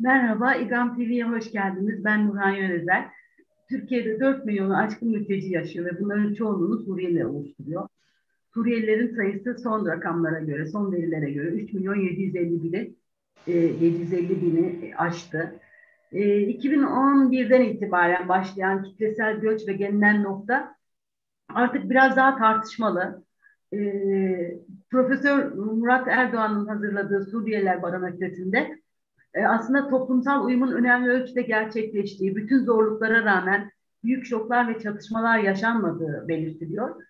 Merhaba, 0.00 0.54
İGAM 0.54 0.96
TV'ye 0.96 1.24
hoş 1.24 1.52
geldiniz. 1.52 2.04
Ben 2.04 2.28
Nurhan 2.28 2.50
Yönezer. 2.50 3.08
Türkiye'de 3.68 4.20
4 4.20 4.44
milyonu 4.44 4.76
aşkın 4.76 5.08
mülteci 5.08 5.50
yaşıyor 5.50 5.86
ve 5.86 6.00
bunların 6.00 6.34
çoğunluğunu 6.34 6.78
Suriyeli 6.78 7.26
oluşturuyor. 7.26 7.88
Suriyelilerin 8.54 9.16
sayısı 9.16 9.58
son 9.62 9.86
rakamlara 9.86 10.40
göre, 10.40 10.66
son 10.66 10.92
verilere 10.92 11.30
göre 11.30 11.46
3 11.48 11.72
milyon 11.72 11.94
750 11.94 12.62
bini, 12.62 12.94
750 13.46 14.42
bini 14.42 14.96
aştı. 14.96 15.60
2011'den 16.12 17.60
e, 17.60 17.70
itibaren 17.70 18.28
başlayan 18.28 18.82
kitlesel 18.82 19.40
göç 19.40 19.68
ve 19.68 19.72
gelinen 19.72 20.22
nokta 20.22 20.74
artık 21.54 21.90
biraz 21.90 22.16
daha 22.16 22.38
tartışmalı. 22.38 23.24
E, 23.72 23.78
Profesör 24.90 25.52
Murat 25.52 26.08
Erdoğan'ın 26.08 26.66
hazırladığı 26.66 27.24
Suriyeliler 27.30 27.82
Barometresi'nde 27.82 28.58
e, 28.58 28.82
aslında 29.46 29.88
toplumsal 29.88 30.44
uyumun 30.44 30.72
önemli 30.72 31.10
ölçüde 31.10 31.42
gerçekleştiği, 31.42 32.36
bütün 32.36 32.64
zorluklara 32.64 33.24
rağmen 33.24 33.70
büyük 34.04 34.26
şoklar 34.26 34.68
ve 34.68 34.78
çatışmalar 34.78 35.38
yaşanmadığı 35.38 36.24
belirtiliyor. 36.28 37.02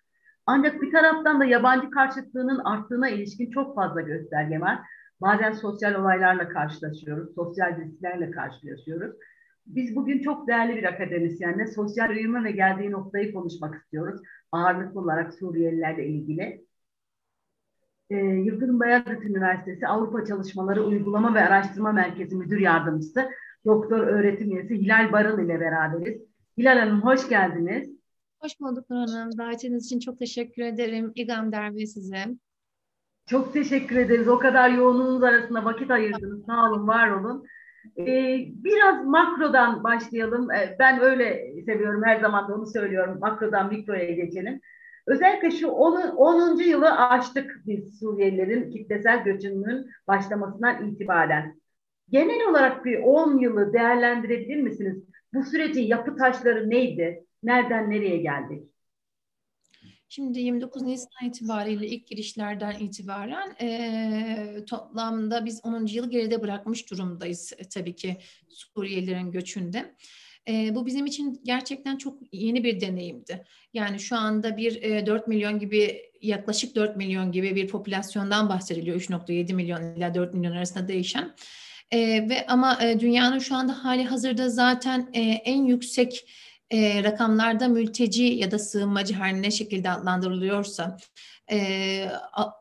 Ancak 0.46 0.82
bir 0.82 0.92
taraftan 0.92 1.41
da 1.41 1.45
yabancı 1.45 1.91
karşıtlığının 1.91 2.59
arttığına 2.59 3.09
ilişkin 3.09 3.51
çok 3.51 3.74
fazla 3.74 4.01
gösterge 4.01 4.60
var. 4.60 4.78
Bazen 5.20 5.52
sosyal 5.52 5.95
olaylarla 5.95 6.48
karşılaşıyoruz, 6.48 7.34
sosyal 7.34 7.77
risklerle 7.77 8.30
karşılaşıyoruz. 8.30 9.16
Biz 9.66 9.96
bugün 9.96 10.23
çok 10.23 10.48
değerli 10.48 10.76
bir 10.76 10.84
akademisyenle 10.84 11.66
sosyal 11.66 12.10
uyumu 12.10 12.45
ve 12.45 12.51
geldiği 12.51 12.90
noktayı 12.90 13.32
konuşmak 13.32 13.74
istiyoruz. 13.74 14.20
Ağırlıklı 14.52 15.01
olarak 15.01 15.34
Suriyelilerle 15.34 16.06
ilgili 16.06 16.67
e, 18.10 18.16
Yıldırım 18.16 18.80
Beyazıt 18.80 19.24
Üniversitesi 19.24 19.86
Avrupa 19.86 20.24
Çalışmaları 20.24 20.84
Uygulama 20.84 21.34
ve 21.34 21.40
Araştırma 21.40 21.92
Merkezi 21.92 22.36
Müdür 22.36 22.58
Yardımcısı 22.60 23.28
Doktor 23.66 23.98
Öğretim 23.98 24.52
Üyesi 24.52 24.74
Hilal 24.74 25.12
Barıl 25.12 25.45
ile 25.45 25.60
beraberiz. 25.60 26.23
Hilal 26.59 26.78
Hanım 26.78 27.02
hoş 27.02 27.28
geldiniz. 27.28 27.90
Hoş 28.40 28.60
bulduk 28.60 28.90
Nur 28.90 29.09
Hanım. 29.09 29.38
Davetiniz 29.38 29.87
için 29.87 30.00
çok 30.00 30.18
teşekkür 30.18 30.62
ederim. 30.62 31.12
İgam 31.15 31.52
Derbi 31.52 31.87
size. 31.87 32.24
Çok 33.26 33.52
teşekkür 33.52 33.96
ederiz. 33.96 34.28
O 34.28 34.38
kadar 34.38 34.70
yoğunluğunuz 34.70 35.22
arasında 35.22 35.65
vakit 35.65 35.90
ayırdınız. 35.90 36.46
Sağ 36.46 36.70
olun, 36.70 36.88
var 36.88 37.10
olun. 37.10 37.45
Ee, 37.98 38.45
biraz 38.48 39.04
makrodan 39.04 39.84
başlayalım. 39.84 40.50
Ee, 40.50 40.76
ben 40.78 41.00
öyle 41.00 41.54
seviyorum 41.66 42.02
her 42.04 42.20
zaman 42.20 42.48
da 42.48 42.54
onu 42.54 42.66
söylüyorum. 42.66 43.18
Makrodan 43.20 43.68
mikroya 43.68 44.10
geçelim. 44.10 44.60
Özellikle 45.09 45.51
şu 45.51 45.68
10. 45.68 46.16
10. 46.16 46.62
yılı 46.62 46.90
açtık 46.90 47.62
biz 47.66 47.98
Suriyelilerin 47.98 48.70
kitlesel 48.70 49.24
göçünün 49.24 49.90
başlamasından 50.09 50.88
itibaren. 50.88 51.60
Genel 52.10 52.50
olarak 52.50 52.84
bir 52.84 52.98
10 52.98 53.38
yılı 53.38 53.73
değerlendirebilir 53.73 54.56
misiniz? 54.56 55.04
Bu 55.34 55.42
sürecin 55.42 55.82
yapı 55.82 56.16
taşları 56.16 56.70
neydi? 56.70 57.24
Nereden 57.42 57.90
nereye 57.90 58.16
geldik? 58.16 58.62
Şimdi 60.09 60.38
29 60.38 60.82
Nisan 60.82 61.26
itibariyle 61.26 61.87
ilk 61.87 62.06
girişlerden 62.06 62.78
itibaren 62.78 63.56
e, 63.60 64.65
toplamda 64.65 65.44
biz 65.44 65.60
10. 65.65 65.87
yılı 65.87 66.10
geride 66.10 66.43
bırakmış 66.43 66.91
durumdayız 66.91 67.53
e, 67.59 67.69
tabii 67.69 67.97
ki 67.97 68.16
Suriyelilerin 68.48 69.31
göçünde. 69.31 69.94
E, 70.49 70.75
bu 70.75 70.87
bizim 70.87 71.06
için 71.06 71.41
gerçekten 71.44 71.97
çok 71.97 72.19
yeni 72.32 72.65
bir 72.65 72.81
deneyimdi. 72.81 73.44
Yani 73.75 74.00
şu 74.00 74.16
anda 74.16 74.56
bir 74.56 74.82
e, 74.82 75.06
4 75.06 75.28
milyon 75.28 75.59
gibi 75.59 76.03
yaklaşık 76.22 76.77
4 76.77 76.97
milyon 76.97 77.32
gibi 77.32 77.56
bir 77.56 77.69
popülasyondan 77.69 78.49
bahsediliyor. 78.49 79.00
3.7 79.00 79.55
milyon 79.55 79.97
ila 79.97 80.15
4 80.15 80.34
milyon 80.34 80.53
arasında 80.53 80.88
değişen. 80.88 81.34
E, 81.91 81.99
ve 82.28 82.47
ama 82.47 82.78
e, 82.82 83.00
dünyanın 83.00 83.38
şu 83.38 83.55
anda 83.55 83.84
hali 83.84 84.05
hazırda 84.05 84.49
zaten 84.49 85.10
e, 85.12 85.21
en 85.21 85.65
yüksek 85.65 86.25
e, 86.71 87.05
rakamlarda 87.05 87.69
mülteci 87.69 88.22
ya 88.22 88.51
da 88.51 88.59
sığınmacı 88.59 89.15
her 89.15 89.43
ne 89.43 89.51
şekilde 89.51 89.91
adlandırılıyorsa 89.91 90.97
e, 91.51 92.11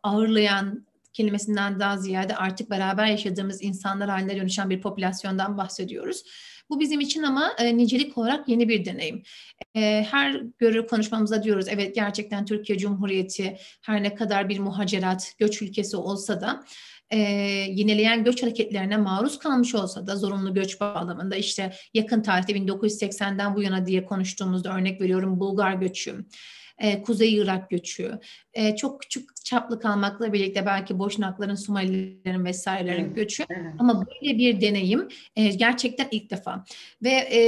ağırlayan 0.04 0.88
kelimesinden 1.14 1.80
daha 1.80 1.98
ziyade 1.98 2.36
artık 2.36 2.70
beraber 2.70 3.06
yaşadığımız 3.06 3.64
insanlar 3.64 4.10
haline 4.10 4.36
dönüşen 4.36 4.70
bir 4.70 4.82
popülasyondan 4.82 5.58
bahsediyoruz. 5.58 6.24
Bu 6.70 6.80
bizim 6.80 7.00
için 7.00 7.24
ama 7.24 7.52
e, 7.60 7.78
nicelik 7.78 8.18
olarak 8.18 8.50
yeni 8.50 8.70
bir 8.70 8.86
deneyim. 8.86 9.24
E, 9.76 10.06
her 10.12 10.42
görür 10.58 10.88
konuşmamızda 10.88 11.44
diyoruz 11.44 11.66
evet 11.70 11.96
gerçekten 11.96 12.46
Türkiye 12.46 12.78
Cumhuriyeti 12.78 13.58
her 13.82 14.04
ne 14.04 14.16
kadar 14.16 14.50
bir 14.50 14.60
muhacerat, 14.60 15.34
göç 15.40 15.62
ülkesi 15.62 15.98
olsa 15.98 16.42
da 16.42 16.64
e, 17.10 17.18
yenileyen 17.72 18.24
göç 18.24 18.44
hareketlerine 18.44 18.98
maruz 18.98 19.40
kalmış 19.40 19.76
olsa 19.76 20.08
da 20.08 20.16
zorunlu 20.16 20.54
göç 20.54 20.80
bağlamında 20.80 21.36
işte 21.36 21.74
yakın 21.94 22.22
tarihte 22.22 22.54
1980'den 22.54 23.56
bu 23.56 23.62
yana 23.62 23.86
diye 23.86 24.06
konuştuğumuzda 24.06 24.76
örnek 24.78 25.02
veriyorum 25.02 25.40
Bulgar 25.40 25.74
göçü, 25.74 26.26
e, 26.80 27.02
Kuzey 27.02 27.36
Irak 27.36 27.70
göçü, 27.70 28.20
e, 28.54 28.76
çok 28.76 29.02
küçük 29.02 29.38
çaplı 29.46 29.80
kalmakla 29.80 30.34
birlikte 30.34 30.66
belki 30.66 31.00
Boşnakların, 31.00 31.56
Somalilerin 31.56 32.46
vesairelerin 32.46 33.06
evet, 33.06 33.16
göçü 33.16 33.44
evet. 33.50 33.74
ama 33.80 34.06
böyle 34.06 34.38
bir 34.38 34.62
deneyim 34.62 35.08
e, 35.36 35.48
gerçekten 35.48 36.08
ilk 36.12 36.30
defa. 36.30 36.66
Ve 37.04 37.10
e, 37.10 37.42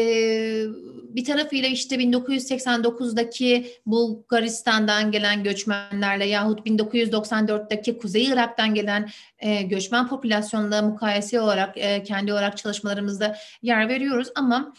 bir 1.15 1.25
tarafıyla 1.25 1.69
işte 1.69 1.95
1989'daki 1.95 3.67
Bulgaristan'dan 3.85 5.11
gelen 5.11 5.43
göçmenlerle 5.43 6.25
yahut 6.25 6.67
1994'teki 6.67 7.97
Kuzey 7.97 8.25
Irak'tan 8.25 8.73
gelen 8.73 9.09
e, 9.39 9.61
göçmen 9.61 10.07
popülasyonla 10.07 10.81
mukayese 10.81 11.41
olarak 11.41 11.77
e, 11.77 12.03
kendi 12.03 12.33
olarak 12.33 12.57
çalışmalarımızda 12.57 13.35
yer 13.61 13.89
veriyoruz. 13.89 14.27
Ama 14.35 14.73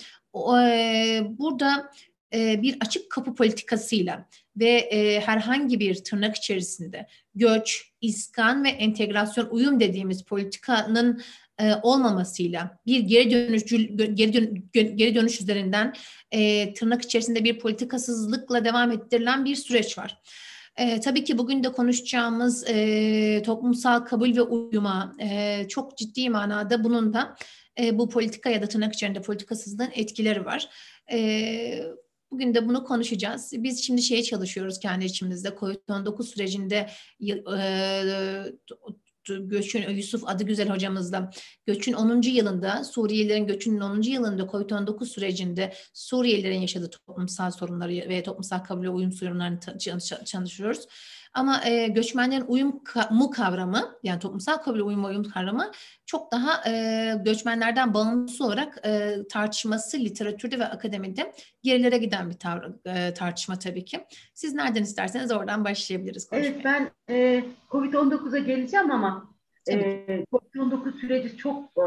e, 0.65 1.23
burada 1.39 1.91
e, 2.35 2.63
bir 2.63 2.77
açık 2.81 3.11
kapı 3.11 3.35
politikasıyla 3.35 4.29
ve 4.57 4.71
e, 4.71 5.21
herhangi 5.21 5.81
bir 5.81 6.05
tırnak 6.05 6.37
içerisinde 6.37 7.07
göç, 7.35 7.91
iskan 8.01 8.65
ve 8.65 8.69
entegrasyon 8.69 9.49
uyum 9.51 9.81
dediğimiz 9.81 10.25
politikanın 10.25 11.23
e, 11.61 11.75
olmamasıyla 11.83 12.79
bir 12.87 13.01
geri 13.01 13.31
dönüş 13.31 13.65
geri, 14.15 14.33
dön, 14.33 14.69
geri 14.73 15.15
dönüş 15.15 15.41
üzerinden 15.41 15.95
tırnak 16.75 17.03
içerisinde 17.03 17.45
bir 17.45 17.59
politikasızlıkla 17.59 18.65
devam 18.65 18.93
ettirilen 18.93 19.45
bir 19.45 19.57
süreç 19.57 19.99
var. 19.99 20.21
E, 20.77 21.01
tabii 21.01 21.25
ki 21.25 21.39
bugün 21.39 21.65
de 21.65 21.73
konuşacağımız 21.73 22.65
e, 22.69 23.43
toplumsal 23.43 24.01
kabul 24.01 24.37
ve 24.37 24.43
uyuma 24.43 25.17
e, 25.21 25.69
çok 25.69 25.99
ciddi 25.99 26.31
manada 26.31 26.85
bunun 26.85 27.13
da 27.13 27.37
e, 27.81 27.99
bu 27.99 28.09
politika 28.09 28.51
ya 28.51 28.63
da 28.63 28.67
tırnak 28.67 28.95
içerisinde 28.95 29.23
politikasızlığın 29.23 29.91
etkileri 29.95 30.45
var. 30.45 30.69
E, 31.13 31.83
Bugün 32.31 32.55
de 32.55 32.69
bunu 32.69 32.85
konuşacağız. 32.85 33.53
Biz 33.57 33.83
şimdi 33.85 34.03
şeye 34.03 34.23
çalışıyoruz 34.23 34.81
kendi 34.81 35.05
içimizde. 35.05 35.49
COVID-19 35.49 36.23
sürecinde 36.23 36.91
e, 37.21 38.45
göçün 39.39 39.91
Yusuf 39.91 40.29
adı 40.29 40.45
güzel 40.45 40.69
hocamızla 40.69 41.31
göçün 41.67 41.93
10. 41.93 42.23
yılında 42.23 42.85
Suriyelilerin 42.85 43.47
göçünün 43.47 43.81
10. 43.81 44.03
yılında 44.03 44.43
COVID-19 44.43 45.05
sürecinde 45.05 45.73
Suriyelilerin 45.95 46.61
yaşadığı 46.61 46.91
toplumsal 46.91 47.51
sorunları 47.51 47.93
ve 47.93 48.23
toplumsal 48.23 48.59
kabul 48.59 48.83
ve 48.83 48.89
uyum 48.89 49.13
sorunlarını 49.13 49.61
çalışıyoruz. 50.25 50.87
Ama 51.33 51.65
e, 51.65 51.89
göçmenlerin 51.89 52.45
uyum 52.49 52.83
mu 53.11 53.31
kavramı 53.31 53.99
yani 54.03 54.21
toplumsal 54.21 54.57
kabul 54.57 54.81
uyum 54.81 55.05
uyum 55.05 55.25
kavramı 55.25 55.71
çok 56.11 56.33
daha 56.33 56.71
e, 56.71 57.15
göçmenlerden 57.25 57.95
bağımsız 57.95 58.41
olarak 58.41 58.87
e, 58.87 59.17
tartışması 59.31 59.99
literatürde 59.99 60.59
ve 60.59 60.65
akademide 60.65 61.33
gerilere 61.63 61.99
giden 61.99 62.31
bir 62.31 62.35
tar 62.35 62.73
e, 62.85 63.15
tartışma 63.15 63.59
tabii 63.59 63.85
ki. 63.85 63.99
Siz 64.35 64.55
nereden 64.55 64.83
isterseniz 64.83 65.33
oradan 65.33 65.65
başlayabiliriz. 65.65 66.29
Konuşmaya. 66.29 66.51
Evet 66.51 66.65
ben 66.65 66.91
e, 67.11 67.45
COVID-19'a 67.71 68.39
geleceğim 68.39 68.91
ama 68.91 69.35
e, 69.69 69.75
COVID-19 70.33 71.01
süreci 71.01 71.37
çok 71.37 71.65
e, 71.65 71.87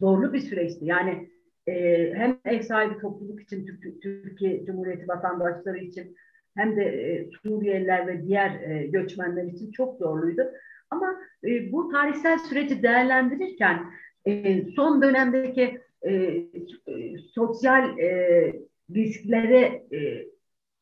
zorlu 0.00 0.32
bir 0.32 0.40
süreçti. 0.40 0.84
Yani 0.84 1.30
e, 1.66 1.72
hem 2.14 2.38
ev 2.44 2.62
sahibi 2.62 3.00
topluluk 3.00 3.42
için 3.42 3.66
Türkiye 4.02 4.64
Cumhuriyeti 4.64 5.08
vatandaşları 5.08 5.78
için 5.78 6.16
hem 6.56 6.76
de 6.76 6.84
e, 6.84 7.30
Suriyeliler 7.42 8.06
ve 8.06 8.22
diğer 8.22 8.60
e, 8.60 8.86
göçmenler 8.86 9.44
için 9.44 9.70
çok 9.70 9.98
zorluydu. 9.98 10.42
Ama 10.90 11.20
e, 11.44 11.72
bu 11.72 11.88
tarihsel 11.88 12.38
süreci 12.38 12.82
değerlendirirken 12.82 13.92
e, 14.26 14.62
son 14.64 15.02
dönemdeki 15.02 15.80
e, 16.02 16.12
e, 16.12 17.18
sosyal 17.34 17.98
e, 17.98 18.52
risklere 18.94 19.82
e, 19.92 20.26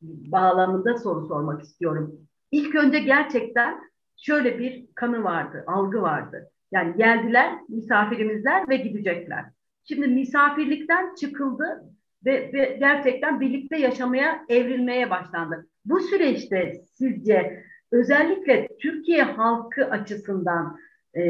bağlamında 0.01 0.97
soru 0.97 1.27
sormak 1.27 1.61
istiyorum. 1.61 2.27
İlk 2.51 2.75
önce 2.75 2.99
gerçekten 2.99 3.79
şöyle 4.17 4.59
bir 4.59 4.85
kanı 4.95 5.23
vardı, 5.23 5.63
algı 5.67 6.01
vardı. 6.01 6.51
Yani 6.71 6.97
geldiler 6.97 7.59
misafirimizler 7.69 8.69
ve 8.69 8.77
gidecekler. 8.77 9.45
Şimdi 9.83 10.07
misafirlikten 10.07 11.15
çıkıldı 11.15 11.83
ve, 12.25 12.53
ve 12.53 12.77
gerçekten 12.79 13.39
birlikte 13.41 13.77
yaşamaya 13.77 14.45
evrilmeye 14.49 15.09
başlandı. 15.09 15.67
Bu 15.85 15.99
süreçte 15.99 16.81
sizce 16.93 17.63
özellikle 17.91 18.67
Türkiye 18.79 19.23
halkı 19.23 19.85
açısından 19.85 20.77
e, 21.17 21.23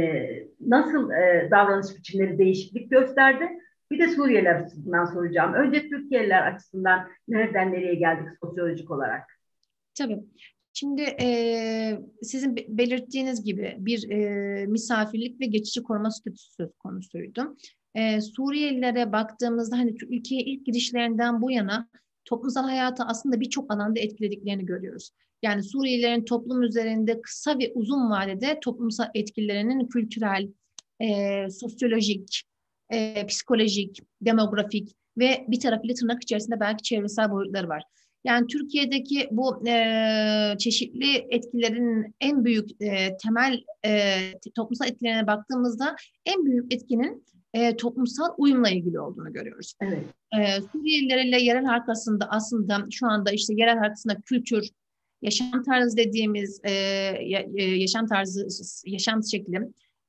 nasıl 0.59 1.11
e, 1.11 1.47
davranış 1.51 1.97
biçimleri 1.97 2.37
değişiklik 2.37 2.91
gösterdi? 2.91 3.49
Bir 3.91 3.99
de 3.99 4.07
Suriyeliler 4.07 4.55
açısından 4.55 5.05
soracağım. 5.05 5.53
Önce 5.53 5.89
Türkiye'liler 5.89 6.53
açısından 6.53 7.07
nereden 7.27 7.71
nereye 7.71 7.95
geldik 7.95 8.29
sosyolojik 8.41 8.91
olarak? 8.91 9.23
Tabii. 9.97 10.23
Şimdi 10.73 11.01
e, 11.01 11.99
sizin 12.21 12.55
belirttiğiniz 12.55 13.43
gibi 13.43 13.75
bir 13.79 14.09
e, 14.09 14.65
misafirlik 14.65 15.41
ve 15.41 15.45
geçici 15.45 15.83
koruma 15.83 16.11
statüsü 16.11 16.53
söz 16.53 16.69
konusuydu. 16.79 17.57
E, 17.95 18.21
Suriyelilere 18.21 19.11
baktığımızda 19.11 19.77
hani 19.77 19.95
ülkeye 20.09 20.41
ilk 20.41 20.65
girişlerinden 20.65 21.41
bu 21.41 21.51
yana 21.51 21.89
toplumsal 22.25 22.63
hayatı 22.63 23.03
aslında 23.03 23.39
birçok 23.39 23.73
alanda 23.73 23.99
etkilediklerini 23.99 24.65
görüyoruz. 24.65 25.09
Yani 25.41 25.63
Suriyelilerin 25.63 26.25
toplum 26.25 26.63
üzerinde 26.63 27.21
kısa 27.21 27.59
ve 27.59 27.71
uzun 27.73 28.11
vadede 28.11 28.59
toplumsal 28.59 29.07
etkilerinin 29.13 29.87
kültürel, 29.87 30.47
e, 30.99 31.49
sosyolojik, 31.49 32.43
e, 32.93 33.25
psikolojik, 33.27 33.99
demografik 34.21 34.95
ve 35.17 35.45
bir 35.47 35.59
tarafıyla 35.59 35.95
tırnak 35.95 36.23
içerisinde 36.23 36.59
belki 36.59 36.83
çevresel 36.83 37.31
boyutları 37.31 37.69
var. 37.69 37.83
Yani 38.23 38.47
Türkiye'deki 38.47 39.27
bu 39.31 39.67
e, 39.67 40.55
çeşitli 40.59 41.27
etkilerin 41.29 42.15
en 42.21 42.45
büyük 42.45 42.81
e, 42.81 43.17
temel 43.17 43.63
e, 43.85 44.19
toplumsal 44.55 44.87
etkilerine 44.87 45.27
baktığımızda 45.27 45.95
en 46.25 46.45
büyük 46.45 46.73
etkinin 46.73 47.25
e, 47.55 47.77
toplumsal 47.77 48.33
uyumla 48.37 48.69
ilgili 48.69 48.99
olduğunu 48.99 49.33
görüyoruz. 49.33 49.73
Evet. 49.81 50.03
E, 50.39 50.61
Suriyelilerle 50.71 51.41
yerel 51.41 51.65
halk 51.65 51.89
arasında 51.89 52.27
aslında 52.29 52.85
şu 52.91 53.07
anda 53.07 53.31
işte 53.31 53.53
yerel 53.57 53.77
halk 53.77 53.87
arasında 53.87 54.15
kültür, 54.25 54.69
yaşam 55.21 55.63
tarzı 55.63 55.97
dediğimiz 55.97 56.61
e, 56.63 56.71
yaşam 57.57 58.07
tarzı, 58.07 58.47
yaşam 58.85 59.23
şekli, 59.23 59.59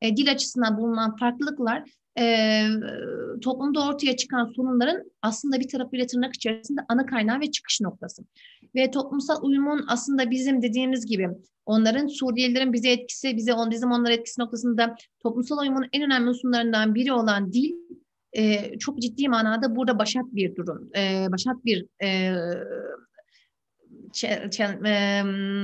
e, 0.03 0.17
dil 0.17 0.31
açısından 0.31 0.79
bulunan 0.79 1.17
farklılıklar 1.17 1.83
e, 2.19 2.63
toplumda 3.43 3.89
ortaya 3.89 4.17
çıkan 4.17 4.53
sorunların 4.57 5.03
aslında 5.23 5.61
bir 5.61 5.69
tarafıyla 5.69 6.07
tırnak 6.07 6.35
içerisinde 6.35 6.81
ana 6.89 7.07
kaynağı 7.07 7.41
ve 7.41 7.51
çıkış 7.51 7.81
noktası. 7.81 8.23
Ve 8.75 8.91
toplumsal 8.91 9.43
uyumun 9.43 9.85
aslında 9.89 10.31
bizim 10.31 10.63
dediğimiz 10.63 11.07
gibi 11.07 11.29
onların 11.67 12.07
Suriyelilerin 12.07 12.73
bize 12.73 12.91
etkisi, 12.91 13.37
bize 13.37 13.55
on, 13.55 13.71
bizim 13.71 13.91
onlara 13.91 14.13
etkisi 14.13 14.41
noktasında 14.41 14.97
toplumsal 15.21 15.59
uyumun 15.59 15.87
en 15.93 16.03
önemli 16.03 16.29
unsurlarından 16.29 16.95
biri 16.95 17.13
olan 17.13 17.53
dil 17.53 17.73
e, 18.33 18.79
çok 18.79 18.99
ciddi 18.99 19.29
manada 19.29 19.77
burada 19.77 19.99
başat 19.99 20.25
bir 20.33 20.57
durum, 20.57 20.91
e, 20.97 21.27
başat 21.33 21.65
bir 21.65 21.87
e, 22.03 22.33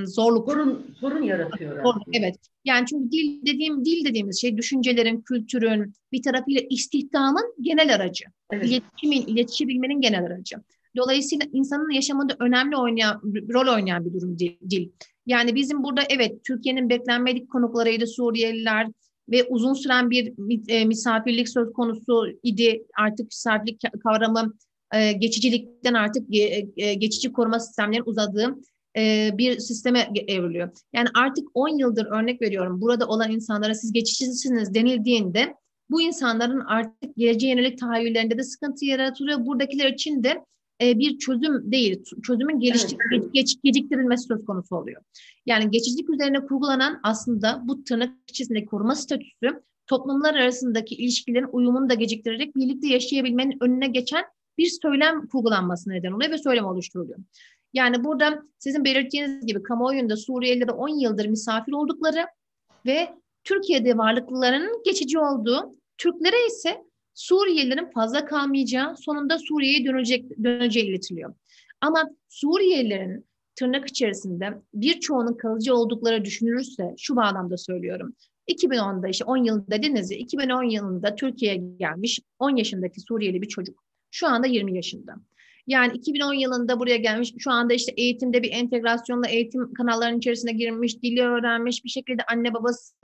zorluk. 0.06 0.50
Sorun, 0.50 0.86
sorun 1.00 1.22
yaratıyor. 1.22 1.82
Sorun, 1.82 2.02
evet. 2.12 2.36
Yani 2.64 2.86
çünkü 2.86 3.12
dil 3.12 3.46
dediğim 3.46 3.84
dil 3.84 4.04
dediğimiz 4.04 4.40
şey 4.40 4.56
düşüncelerin, 4.56 5.20
kültürün 5.20 5.92
bir 6.12 6.22
tarafıyla 6.22 6.60
istihdamın 6.70 7.54
genel 7.60 7.94
aracı. 7.94 8.24
Evet. 8.52 8.66
İletişimin, 8.66 9.26
iletişebilmenin 9.26 10.00
genel 10.00 10.24
aracı. 10.24 10.56
Dolayısıyla 10.96 11.46
insanın 11.52 11.90
yaşamında 11.90 12.36
önemli 12.40 12.76
oynayan, 12.76 13.20
rol 13.52 13.74
oynayan 13.74 14.04
bir 14.04 14.12
durum 14.12 14.38
dil. 14.38 14.90
Yani 15.26 15.54
bizim 15.54 15.82
burada 15.82 16.02
evet 16.10 16.44
Türkiye'nin 16.44 16.88
beklenmedik 16.88 17.50
konuklarıydı 17.50 18.06
Suriyeliler 18.06 18.86
ve 19.30 19.44
uzun 19.44 19.74
süren 19.74 20.10
bir 20.10 20.32
e, 20.68 20.84
misafirlik 20.84 21.48
söz 21.48 21.72
konusu 21.72 22.26
idi. 22.42 22.82
Artık 22.98 23.26
misafirlik 23.26 23.80
kavramı 24.04 24.54
e, 24.94 25.12
geçicilikten 25.12 25.94
artık 25.94 26.34
e, 26.76 26.94
geçici 26.94 27.32
koruma 27.32 27.60
sistemlerinin 27.60 28.06
uzadığı 28.06 28.56
bir 29.38 29.58
sisteme 29.58 30.08
evriliyor. 30.28 30.70
Yani 30.92 31.08
artık 31.14 31.48
10 31.54 31.68
yıldır 31.78 32.06
örnek 32.06 32.42
veriyorum 32.42 32.80
burada 32.80 33.06
olan 33.06 33.30
insanlara 33.30 33.74
siz 33.74 33.92
geçicisiniz 33.92 34.74
denildiğinde 34.74 35.54
bu 35.90 36.02
insanların 36.02 36.60
artık 36.60 37.16
geleceğe 37.16 37.50
yönelik 37.50 37.78
tahayyüllerinde 37.78 38.38
de 38.38 38.42
sıkıntı 38.42 38.84
yaratılıyor. 38.84 39.46
Buradakiler 39.46 39.92
için 39.92 40.22
de 40.22 40.44
e, 40.82 40.98
bir 40.98 41.18
çözüm 41.18 41.72
değil, 41.72 42.02
çözümün 42.22 42.60
geliştik, 42.60 42.98
evet. 43.12 43.32
geç, 43.32 43.56
geciktirilmesi 43.64 44.24
söz 44.24 44.44
konusu 44.44 44.76
oluyor. 44.76 45.02
Yani 45.46 45.70
geçicilik 45.70 46.10
üzerine 46.10 46.46
kurgulanan 46.46 47.00
aslında 47.02 47.62
bu 47.64 47.84
tırnak 47.84 48.10
içerisindeki 48.28 48.66
koruma 48.66 48.94
statüsü 48.94 49.62
toplumlar 49.86 50.34
arasındaki 50.34 50.94
ilişkilerin 50.94 51.48
uyumunu 51.52 51.90
da 51.90 51.94
geciktirerek 51.94 52.56
birlikte 52.56 52.88
yaşayabilmenin 52.88 53.56
önüne 53.60 53.86
geçen 53.86 54.24
bir 54.58 54.70
söylem 54.82 55.26
kurgulanmasına 55.26 55.94
neden 55.94 56.12
oluyor 56.12 56.30
ve 56.30 56.38
söylem 56.38 56.64
oluşturuluyor. 56.64 57.18
Yani 57.72 58.04
burada 58.04 58.42
sizin 58.58 58.84
belirttiğiniz 58.84 59.46
gibi 59.46 59.62
kamuoyunda 59.62 60.16
Suriyelilere 60.16 60.70
10 60.70 60.88
yıldır 60.88 61.26
misafir 61.26 61.72
oldukları 61.72 62.26
ve 62.86 63.08
Türkiye'de 63.44 63.98
varlıklarının 63.98 64.82
geçici 64.84 65.18
olduğu, 65.18 65.72
Türklere 65.98 66.46
ise 66.46 66.82
Suriyelilerin 67.14 67.90
fazla 67.90 68.24
kalmayacağı, 68.24 68.96
sonunda 68.96 69.38
Suriye'ye 69.38 69.84
dönecek, 69.84 70.44
döneceği 70.44 70.86
iletiliyor. 70.86 71.34
Ama 71.80 72.10
Suriyelilerin 72.28 73.26
tırnak 73.56 73.88
içerisinde 73.88 74.54
birçoğunun 74.74 75.36
kalıcı 75.36 75.74
oldukları 75.74 76.24
düşünülürse, 76.24 76.94
şu 76.98 77.16
bağlamda 77.16 77.56
söylüyorum. 77.56 78.14
2010'da 78.48 79.08
işte 79.08 79.24
10 79.24 79.36
yıl 79.36 79.66
dediniz 79.70 80.10
ya, 80.10 80.18
2010 80.18 80.62
yılında 80.62 81.14
Türkiye'ye 81.14 81.62
gelmiş 81.78 82.20
10 82.38 82.56
yaşındaki 82.56 83.00
Suriyeli 83.00 83.42
bir 83.42 83.48
çocuk. 83.48 83.84
Şu 84.10 84.26
anda 84.26 84.46
20 84.46 84.76
yaşında. 84.76 85.14
Yani 85.66 85.96
2010 85.96 86.34
yılında 86.34 86.80
buraya 86.80 86.96
gelmiş. 86.96 87.34
Şu 87.38 87.50
anda 87.50 87.74
işte 87.74 87.92
eğitimde 87.96 88.42
bir 88.42 88.50
entegrasyonla 88.52 89.28
eğitim 89.28 89.74
kanallarının 89.74 90.18
içerisine 90.18 90.52
girmiş, 90.52 91.02
dili 91.02 91.22
öğrenmiş, 91.22 91.84
bir 91.84 91.88
şekilde 91.88 92.22
anne 92.22 92.54
babası 92.54 92.94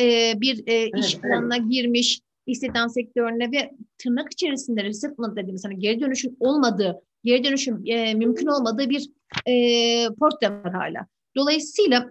e, 0.00 0.32
bir 0.36 0.62
e, 0.66 0.98
iş 0.98 1.14
evet, 1.14 1.24
alanına 1.24 1.56
evet. 1.56 1.70
girmiş, 1.70 2.20
istihdam 2.46 2.90
sektörüne 2.90 3.52
ve 3.52 3.70
tırnak 3.98 4.32
içerisinde 4.32 4.84
resettlement 4.84 5.36
dediğimiz 5.36 5.64
hani 5.64 5.78
geri 5.78 6.00
dönüşün 6.00 6.36
olmadığı, 6.40 7.00
geri 7.24 7.44
dönüşün 7.44 7.86
e, 7.86 8.14
mümkün 8.14 8.46
olmadığı 8.46 8.90
bir 8.90 9.10
e, 9.46 10.08
portföy 10.18 10.50
var 10.50 10.72
hala. 10.72 11.06
Dolayısıyla 11.36 12.10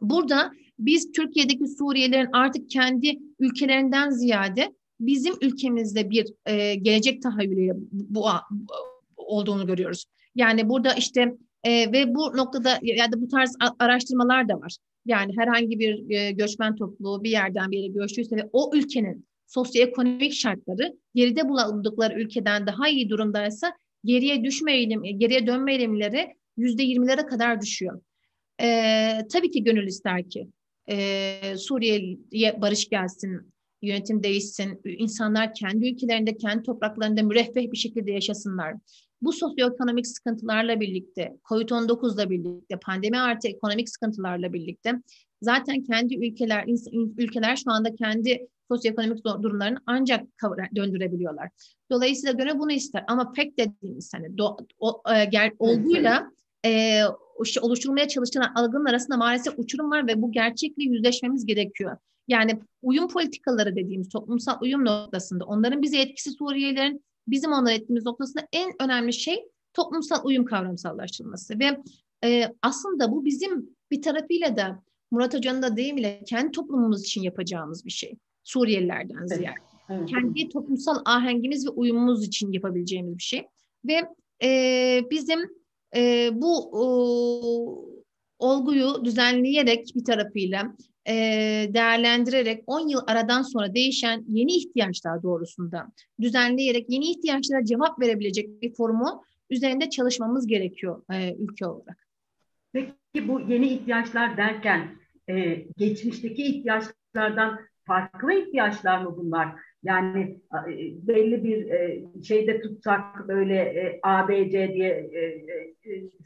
burada 0.00 0.52
biz 0.78 1.12
Türkiye'deki 1.12 1.66
Suriyelilerin 1.66 2.32
artık 2.32 2.70
kendi 2.70 3.18
ülkelerinden 3.38 4.10
ziyade 4.10 4.74
bizim 5.00 5.34
ülkemizde 5.40 6.10
bir 6.10 6.26
e, 6.46 6.74
gelecek 6.74 7.22
tahayyülüyle 7.22 7.72
bu, 7.92 8.24
bu 8.50 8.72
olduğunu 9.16 9.66
görüyoruz. 9.66 10.04
Yani 10.34 10.68
burada 10.68 10.94
işte 10.94 11.36
e, 11.64 11.92
ve 11.92 12.14
bu 12.14 12.36
noktada 12.36 12.78
ya 12.82 13.12
da 13.12 13.20
bu 13.20 13.28
tarz 13.28 13.56
araştırmalar 13.78 14.48
da 14.48 14.60
var. 14.60 14.76
Yani 15.06 15.32
herhangi 15.38 15.78
bir 15.78 16.10
e, 16.10 16.32
göçmen 16.32 16.76
topluluğu 16.76 17.24
bir 17.24 17.30
yerden 17.30 17.70
bir 17.70 17.78
yere 17.78 17.88
göçtüyse 17.88 18.36
ve 18.36 18.48
o 18.52 18.70
ülkenin 18.74 19.26
sosyoekonomik 19.50 20.32
şartları 20.32 20.96
geride 21.14 21.48
bulundukları 21.48 22.20
ülkeden 22.20 22.66
daha 22.66 22.88
iyi 22.88 23.10
durumdaysa 23.10 23.72
geriye 24.04 24.44
düşme 24.44 24.76
eğilim, 24.76 25.02
geriye 25.18 25.46
dönme 25.46 25.72
eğilimleri 25.74 26.34
yüzde 26.56 26.82
yirmilere 26.82 27.26
kadar 27.26 27.60
düşüyor. 27.60 28.00
Ee, 28.62 29.18
tabii 29.32 29.50
ki 29.50 29.64
gönül 29.64 29.86
ister 29.86 30.28
ki 30.28 30.48
e, 30.90 31.56
Suriye'ye 31.56 32.60
barış 32.62 32.88
gelsin, 32.88 33.52
yönetim 33.82 34.22
değişsin, 34.22 34.80
insanlar 34.84 35.54
kendi 35.54 35.88
ülkelerinde, 35.88 36.36
kendi 36.36 36.62
topraklarında 36.62 37.22
müreffeh 37.22 37.72
bir 37.72 37.76
şekilde 37.76 38.12
yaşasınlar. 38.12 38.74
Bu 39.22 39.32
sosyoekonomik 39.32 40.06
sıkıntılarla 40.06 40.80
birlikte, 40.80 41.36
COVID-19'la 41.48 42.30
birlikte, 42.30 42.76
pandemi 42.76 43.18
artı 43.18 43.48
ekonomik 43.48 43.88
sıkıntılarla 43.88 44.52
birlikte 44.52 44.92
zaten 45.42 45.82
kendi 45.82 46.26
ülkeler 46.26 46.64
ülkeler 47.18 47.56
şu 47.56 47.70
anda 47.70 47.94
kendi 47.94 48.48
sosyoekonomik 48.70 49.24
durumlarını 49.24 49.78
ancak 49.86 50.26
döndürebiliyorlar. 50.76 51.48
Dolayısıyla 51.90 52.32
göre 52.32 52.58
bunu 52.58 52.72
ister 52.72 53.04
ama 53.08 53.32
pek 53.32 53.58
dediğimiz 53.58 54.14
hani 54.14 54.38
do, 54.38 54.56
o, 54.78 55.02
e, 55.14 55.24
ger, 55.24 55.52
olguyla 55.58 56.30
e, 56.66 57.00
işte 57.44 57.60
oluşturulmaya 57.60 58.08
çalışılan 58.08 58.52
algının 58.54 58.84
arasında 58.84 59.16
maalesef 59.16 59.58
uçurum 59.58 59.90
var 59.90 60.06
ve 60.06 60.22
bu 60.22 60.32
gerçekle 60.32 60.82
yüzleşmemiz 60.84 61.46
gerekiyor. 61.46 61.96
Yani 62.28 62.60
uyum 62.82 63.08
politikaları 63.08 63.76
dediğimiz 63.76 64.08
toplumsal 64.08 64.58
uyum 64.60 64.84
noktasında 64.84 65.44
onların 65.44 65.82
bize 65.82 65.98
etkisi 65.98 66.30
Suriyelilerin 66.30 67.04
bizim 67.28 67.52
onlara 67.52 67.72
ettiğimiz 67.72 68.04
noktasında 68.04 68.46
en 68.52 68.72
önemli 68.80 69.12
şey 69.12 69.44
toplumsal 69.74 70.24
uyum 70.24 70.44
kavramsallaştırılması 70.44 71.58
ve 71.58 71.80
e, 72.24 72.54
aslında 72.62 73.12
bu 73.12 73.24
bizim 73.24 73.76
bir 73.90 74.02
tarafıyla 74.02 74.56
da 74.56 74.82
Murat 75.10 75.34
Hoca'nın 75.34 75.62
da 75.62 75.76
deyimiyle 75.76 76.22
kendi 76.26 76.52
toplumumuz 76.52 77.02
için 77.02 77.22
yapacağımız 77.22 77.84
bir 77.84 77.90
şey. 77.90 78.18
Suriyelilerden 78.44 79.26
ziyade. 79.26 79.54
Evet. 79.90 80.10
Kendi 80.10 80.48
toplumsal 80.48 81.02
ahengimiz 81.04 81.66
ve 81.66 81.70
uyumumuz 81.70 82.24
için 82.24 82.52
yapabileceğimiz 82.52 83.18
bir 83.18 83.22
şey. 83.22 83.46
Ve 83.84 84.00
e, 84.42 85.00
bizim 85.10 85.40
e, 85.96 86.30
bu 86.32 86.70
e, 86.72 86.84
olguyu 88.38 89.04
düzenleyerek 89.04 89.92
bir 89.96 90.04
tarafıyla 90.04 90.76
e, 91.08 91.14
değerlendirerek 91.74 92.64
10 92.66 92.88
yıl 92.88 93.00
aradan 93.06 93.42
sonra 93.42 93.74
değişen 93.74 94.24
yeni 94.28 94.52
ihtiyaçlar 94.52 95.22
doğrusunda 95.22 95.92
düzenleyerek 96.20 96.86
yeni 96.90 97.10
ihtiyaçlara 97.10 97.64
cevap 97.64 98.00
verebilecek 98.00 98.62
bir 98.62 98.74
forumu 98.74 99.24
üzerinde 99.50 99.90
çalışmamız 99.90 100.46
gerekiyor 100.46 101.02
e, 101.12 101.36
ülke 101.38 101.66
olarak. 101.66 102.08
Peki 102.72 103.28
bu 103.28 103.40
yeni 103.40 103.68
ihtiyaçlar 103.68 104.36
derken 104.36 104.96
e, 105.28 105.66
geçmişteki 105.76 106.42
ihtiyaçlar 106.42 107.00
ihtiyaçlardan 107.10 107.60
farklı 107.90 108.32
ihtiyaçlar 108.32 109.02
mı 109.02 109.16
bunlar? 109.16 109.48
Yani 109.82 110.40
e, 110.68 110.72
belli 111.06 111.44
bir 111.44 111.70
e, 111.70 112.04
şeyde 112.22 112.60
tutsak 112.60 113.28
böyle 113.28 113.54
e, 113.54 114.00
A, 114.02 114.28
B, 114.28 114.50
C 114.50 114.74
diye 114.74 115.10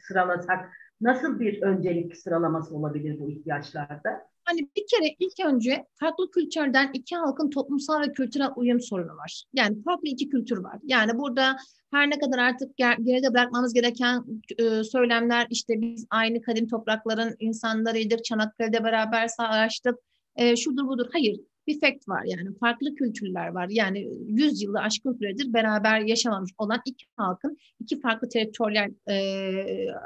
sıralasak 0.01 0.69
nasıl 1.01 1.39
bir 1.39 1.61
öncelik 1.61 2.17
sıralaması 2.17 2.75
olabilir 2.75 3.19
bu 3.19 3.29
ihtiyaçlarda? 3.31 4.27
Hani 4.43 4.59
bir 4.59 4.85
kere 4.87 5.15
ilk 5.19 5.45
önce 5.45 5.85
farklı 5.93 6.31
kültürden 6.31 6.89
iki 6.93 7.15
halkın 7.15 7.49
toplumsal 7.49 8.01
ve 8.01 8.13
kültürel 8.13 8.49
uyum 8.55 8.79
sorunu 8.79 9.17
var. 9.17 9.43
Yani 9.53 9.83
farklı 9.83 10.07
iki 10.07 10.29
kültür 10.29 10.57
var. 10.57 10.79
Yani 10.83 11.17
burada 11.19 11.57
her 11.91 12.09
ne 12.09 12.19
kadar 12.19 12.37
artık 12.37 12.77
geride 12.77 13.33
bırakmamız 13.33 13.73
gereken 13.73 14.23
e, 14.57 14.83
söylemler 14.83 15.47
işte 15.49 15.81
biz 15.81 16.07
aynı 16.09 16.41
kadim 16.41 16.67
toprakların 16.67 17.35
insanlarıydık, 17.39 18.25
Çanakkale'de 18.25 18.83
beraber 18.83 19.27
savaştık, 19.27 19.95
e, 20.35 20.55
şudur 20.55 20.87
budur. 20.87 21.05
Hayır, 21.13 21.39
bir 21.67 21.79
fact 21.79 22.09
var 22.09 22.23
yani 22.25 22.57
farklı 22.57 22.95
kültürler 22.95 23.47
var. 23.47 23.67
Yani 23.69 24.07
100 24.27 24.61
yılı 24.61 24.79
aşkın 24.79 25.13
süredir 25.13 25.53
beraber 25.53 25.99
yaşamamış 25.99 26.51
olan 26.57 26.81
iki 26.85 27.05
halkın, 27.15 27.57
iki 27.79 27.99
farklı 27.99 28.29
teritoryal 28.29 28.91
e, 29.07 29.13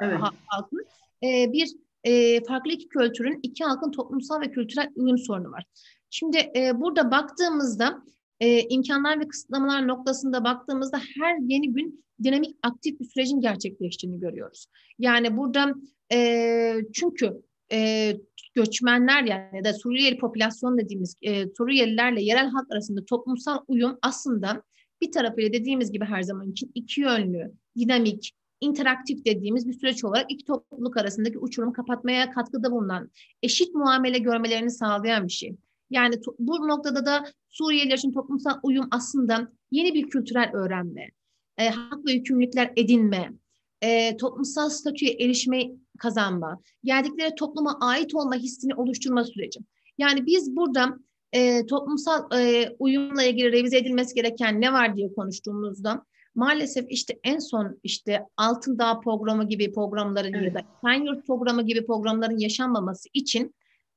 evet. 0.00 0.18
halkın 0.46 0.86
e, 1.22 1.52
bir 1.52 1.68
e, 2.04 2.44
farklı 2.44 2.70
iki 2.70 2.88
kültürün, 2.88 3.40
iki 3.42 3.64
halkın 3.64 3.90
toplumsal 3.90 4.40
ve 4.40 4.50
kültürel 4.50 4.90
uyum 4.94 5.18
sorunu 5.18 5.50
var. 5.50 5.64
Şimdi 6.10 6.38
e, 6.56 6.80
burada 6.80 7.10
baktığımızda 7.10 8.02
e, 8.40 8.68
imkanlar 8.68 9.20
ve 9.20 9.28
kısıtlamalar 9.28 9.88
noktasında 9.88 10.44
baktığımızda 10.44 11.00
her 11.18 11.38
yeni 11.38 11.72
gün 11.72 12.04
dinamik 12.22 12.56
aktif 12.62 13.00
bir 13.00 13.04
sürecin 13.04 13.40
gerçekleştiğini 13.40 14.20
görüyoruz. 14.20 14.66
Yani 14.98 15.36
burada 15.36 15.74
e, 16.12 16.76
çünkü 16.92 17.42
e, 17.72 18.12
göçmenler 18.54 19.22
yani 19.22 19.56
ya 19.56 19.64
da 19.64 19.72
Suriyeli 19.72 20.18
popülasyon 20.18 20.78
dediğimiz 20.78 21.16
e, 21.22 21.46
Suriyelilerle 21.56 22.22
yerel 22.22 22.48
halk 22.48 22.72
arasında 22.72 23.04
toplumsal 23.04 23.58
uyum 23.68 23.98
aslında 24.02 24.62
bir 25.02 25.12
tarafıyla 25.12 25.52
dediğimiz 25.52 25.92
gibi 25.92 26.04
her 26.04 26.22
zaman 26.22 26.50
için 26.50 26.70
iki 26.74 27.00
yönlü, 27.00 27.52
dinamik, 27.78 28.32
interaktif 28.60 29.24
dediğimiz 29.24 29.68
bir 29.68 29.72
süreç 29.72 30.04
olarak 30.04 30.32
iki 30.32 30.44
topluluk 30.44 30.96
arasındaki 30.96 31.38
uçurumu 31.38 31.72
kapatmaya 31.72 32.30
katkıda 32.30 32.70
bulunan, 32.70 33.10
eşit 33.42 33.74
muamele 33.74 34.18
görmelerini 34.18 34.70
sağlayan 34.70 35.26
bir 35.26 35.32
şey. 35.32 35.56
Yani 35.90 36.14
bu 36.38 36.68
noktada 36.68 37.06
da 37.06 37.24
Suriyeliler 37.50 37.98
için 37.98 38.12
toplumsal 38.12 38.58
uyum 38.62 38.88
aslında 38.90 39.52
yeni 39.70 39.94
bir 39.94 40.08
kültürel 40.08 40.50
öğrenme, 40.54 41.08
e, 41.58 41.68
hak 41.68 42.06
ve 42.06 42.12
yükümlülükler 42.12 42.72
edinme, 42.76 43.32
e, 43.82 44.16
toplumsal 44.16 44.70
statüye 44.70 45.12
erişme 45.12 45.70
kazanma, 46.00 46.60
geldikleri 46.84 47.34
topluma 47.34 47.78
ait 47.80 48.14
olma 48.14 48.34
hissini 48.34 48.74
oluşturma 48.74 49.24
süreci. 49.24 49.60
Yani 49.98 50.26
biz 50.26 50.56
burada 50.56 50.98
e, 51.32 51.66
toplumsal 51.66 52.40
e, 52.40 52.68
uyumla 52.78 53.22
ilgili 53.22 53.52
revize 53.52 53.78
edilmesi 53.78 54.14
gereken 54.14 54.60
ne 54.60 54.72
var 54.72 54.96
diye 54.96 55.12
konuştuğumuzda 55.12 56.06
maalesef 56.34 56.84
işte 56.88 57.20
en 57.24 57.38
son 57.38 57.80
işte 57.82 58.26
Altın 58.36 58.78
Dağ 58.78 59.00
programı 59.00 59.48
gibi 59.48 59.72
programların 59.72 60.32
evet. 60.32 60.46
ya 60.46 60.54
da 60.54 60.66
Senyurt 60.84 61.26
programı 61.26 61.62
gibi 61.62 61.86
programların 61.86 62.38
yaşanmaması 62.38 63.08
için 63.14 63.54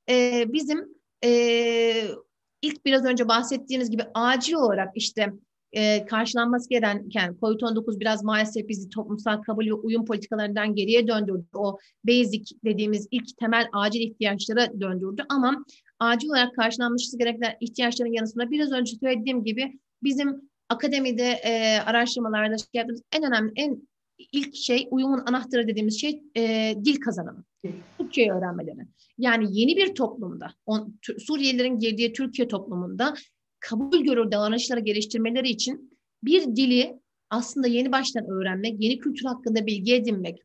e, 0.09 0.45
bizim 0.53 0.87
e, 1.23 1.31
ilk 2.61 2.85
biraz 2.85 3.05
önce 3.05 3.27
bahsettiğiniz 3.27 3.91
gibi 3.91 4.03
acil 4.13 4.53
olarak 4.53 4.89
işte 4.95 5.33
e, 5.73 6.05
karşılanması 6.05 6.69
gereken 6.69 7.35
COVID-19 7.41 7.99
biraz 7.99 8.23
maalesef 8.23 8.69
bizi 8.69 8.89
toplumsal 8.89 9.41
kabul 9.41 9.65
ve 9.65 9.73
uyum 9.73 10.05
politikalarından 10.05 10.75
geriye 10.75 11.07
döndürdü. 11.07 11.45
O 11.53 11.77
basic 12.03 12.55
dediğimiz 12.65 13.07
ilk 13.11 13.37
temel 13.37 13.67
acil 13.73 14.01
ihtiyaçlara 14.01 14.79
döndürdü 14.79 15.23
ama 15.29 15.65
acil 15.99 16.29
olarak 16.29 16.55
karşılanması 16.55 17.17
gereken 17.17 17.53
ihtiyaçların 17.59 18.13
yanısında 18.13 18.51
biraz 18.51 18.71
önce 18.71 18.95
söylediğim 18.95 19.43
gibi 19.43 19.79
bizim 20.03 20.49
akademide 20.69 21.23
e, 21.23 21.79
araştırmalarda 21.79 22.57
şey 22.57 22.67
yaptığımız 22.73 23.01
en 23.11 23.23
önemli, 23.23 23.51
en 23.55 23.87
ilk 24.31 24.55
şey 24.55 24.87
uyumun 24.91 25.23
anahtarı 25.25 25.67
dediğimiz 25.67 26.01
şey 26.01 26.23
e, 26.37 26.73
dil 26.85 26.99
kazanımı. 26.99 27.43
Türkçeyi 27.97 28.31
öğrenmeleri. 28.31 28.87
Yani 29.17 29.59
yeni 29.59 29.75
bir 29.77 29.95
toplumda, 29.95 30.53
on, 30.65 30.99
Suriyelilerin 31.19 31.79
girdiği 31.79 32.13
Türkiye 32.13 32.47
toplumunda 32.47 33.13
kabul 33.63 34.03
görür 34.03 34.31
davranışları 34.31 34.79
geliştirmeleri 34.79 35.49
için 35.49 35.99
bir 36.23 36.55
dili 36.55 36.99
aslında 37.29 37.67
yeni 37.67 37.91
baştan 37.91 38.25
öğrenmek, 38.29 38.81
yeni 38.83 38.99
kültür 38.99 39.25
hakkında 39.25 39.65
bilgi 39.65 39.95
edinmek, 39.95 40.39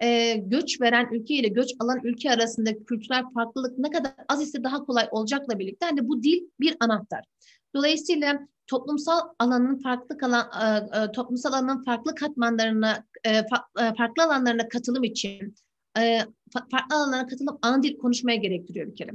e, 0.00 0.34
göç 0.36 0.80
veren 0.80 1.08
ülke 1.12 1.34
ile 1.34 1.48
göç 1.48 1.70
alan 1.80 2.00
ülke 2.04 2.30
arasında 2.30 2.84
kültürel 2.84 3.24
farklılık 3.34 3.78
ne 3.78 3.90
kadar 3.90 4.12
az 4.28 4.42
ise 4.42 4.64
daha 4.64 4.84
kolay 4.84 5.08
olacakla 5.10 5.58
birlikte 5.58 5.86
yani 5.86 6.08
bu 6.08 6.22
dil 6.22 6.40
bir 6.60 6.76
anahtar. 6.80 7.24
Dolayısıyla 7.74 8.48
toplumsal 8.66 9.20
alanın 9.38 9.82
farklı 9.82 10.18
kalan 10.18 10.46
e, 10.62 10.98
e, 10.98 11.12
toplumsal 11.12 11.52
alanın 11.52 11.84
farklı 11.84 12.14
katmanlarına 12.14 13.04
e, 13.24 13.42
farklı 13.98 14.22
alanlarına 14.22 14.68
katılım 14.68 15.04
için 15.04 15.54
farklı 16.52 16.96
alanlara 16.96 17.26
katılıp 17.26 17.58
ana 17.62 17.82
dil 17.82 17.98
konuşmaya 17.98 18.36
gerektiriyor 18.36 18.86
bir 18.86 18.96
kere. 18.96 19.10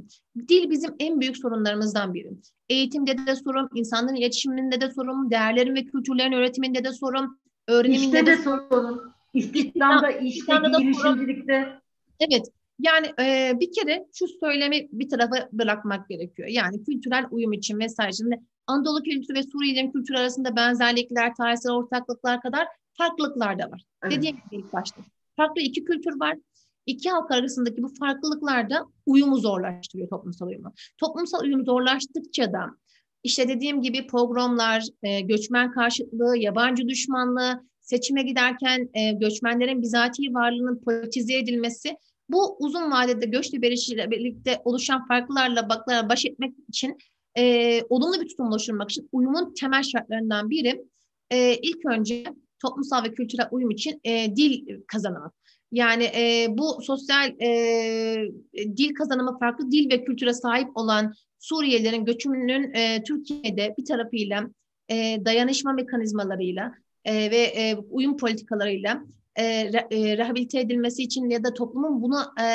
Dil 0.48 0.70
bizim 0.70 0.96
en 1.00 1.22
büyük 1.22 1.38
sorunlarımızdan 1.38 2.14
biri. 2.14 2.32
Eğitimde 2.70 3.28
de 3.28 3.36
sorun, 3.36 3.70
insanların 3.76 4.16
iletişiminde 4.16 4.82
de 4.82 4.92
sorun, 4.92 5.32
değerlerin 5.32 5.76
ve 5.76 5.86
kültürlerin 5.86 6.32
öğretiminde 6.32 6.84
de 6.84 6.92
sorun, 6.92 7.40
öğreniminde 7.68 8.06
işte 8.06 8.26
de, 8.26 8.26
de 8.26 8.38
sorun. 8.38 9.14
İstihdamda, 9.34 10.12
işte, 10.12 10.54
girişimcilikte. 10.80 11.82
Evet, 12.20 12.48
yani 12.80 13.08
e, 13.20 13.54
bir 13.60 13.72
kere 13.72 14.06
şu 14.14 14.28
söylemi 14.28 14.88
bir 14.92 15.10
tarafa 15.10 15.50
bırakmak 15.52 16.10
gerekiyor. 16.10 16.48
Yani 16.48 16.84
kültürel 16.84 17.26
uyum 17.32 17.54
için 17.54 17.80
vesaire. 17.80 18.12
Şimdi 18.12 18.40
Anadolu 18.68 19.04
kültürü 19.04 19.38
ve 19.38 19.44
Suriyelilerin 19.44 19.92
kültürü 19.92 20.18
arasında 20.18 20.56
benzerlikler, 20.56 21.36
tarihsel 21.36 21.72
ortaklıklar 21.72 22.42
kadar 22.42 22.68
farklılıklar 22.98 23.60
da 23.60 23.72
var. 23.72 23.84
Evet. 24.04 24.18
Dediğim 24.18 24.36
gibi 24.36 24.62
ilk 24.62 24.74
başta. 24.74 25.02
Farklı 25.38 25.62
iki 25.62 25.86
kültür 25.86 26.20
var. 26.20 26.38
İki 26.86 27.10
halk 27.10 27.32
arasındaki 27.32 27.84
bu 27.84 27.88
farklılıklar 28.00 28.70
da 28.70 28.86
uyumu 29.06 29.38
zorlaştırıyor 29.38 30.10
toplumsal 30.10 30.48
uyumu. 30.48 30.74
Toplumsal 30.98 31.42
uyum 31.44 31.66
zorlaştıkça 31.66 32.54
da 32.54 32.66
işte 33.24 33.48
dediğim 33.48 33.82
gibi 33.82 34.08
programlar, 34.08 34.84
e, 35.04 35.22
göçmen 35.22 35.72
karşıtlığı, 35.72 36.38
yabancı 36.38 36.88
düşmanlığı, 36.88 37.64
seçime 37.82 38.24
giderken 38.24 38.90
e, 38.94 39.12
göçmenlerin 39.12 39.82
bizatihi 39.82 40.34
varlığının 40.34 40.80
politize 40.80 41.38
edilmesi 41.38 41.98
bu 42.30 42.58
uzun 42.60 42.92
vadede 42.92 43.26
göçle 43.26 43.62
birlikte 43.62 44.62
oluşan 44.66 45.08
farklarla 45.08 45.70
baklara 45.70 46.10
baş 46.10 46.26
etmek 46.26 46.54
için 46.70 46.98
e, 47.38 47.82
olumlu 47.90 48.22
bir 48.22 48.28
tutum 48.28 48.48
oluşturmak 48.48 48.92
için 48.92 49.10
uyumun 49.12 49.54
temel 49.54 49.84
şartlarından 49.84 50.50
biri 50.50 50.86
e, 51.30 51.56
ilk 51.56 51.86
önce 51.86 52.24
toplumsal 52.60 53.04
ve 53.04 53.14
kültürel 53.14 53.48
uyum 53.52 53.72
için 53.72 54.02
e, 54.04 54.36
dil 54.36 54.82
kazanımı. 54.88 55.32
Yani 55.74 56.04
e, 56.04 56.48
bu 56.50 56.82
sosyal 56.82 57.42
e, 57.42 58.28
dil 58.56 58.94
kazanımı 58.94 59.40
farklı 59.40 59.72
dil 59.72 59.92
ve 59.92 60.04
kültüre 60.04 60.34
sahip 60.34 60.78
olan 60.78 61.14
Suriyelilerin 61.40 62.06
göçümünün 62.06 62.74
e, 62.74 63.04
Türkiye'de 63.04 63.76
bir 63.78 63.86
tarafıyla 63.86 64.50
e, 64.90 65.26
dayanışma 65.26 65.74
mekanizmalarıyla 65.74 66.72
e, 67.06 67.32
ve 67.32 67.38
e, 67.38 67.76
uyum 67.76 68.18
politikalarıyla 68.18 69.04
e, 69.36 69.74
re, 69.74 69.88
e, 69.92 70.18
rehabilite 70.18 70.60
edilmesi 70.60 71.04
için 71.04 71.30
ya 71.30 71.44
da 71.44 71.54
toplumun 71.54 72.02
buna 72.02 72.34
e, 72.42 72.48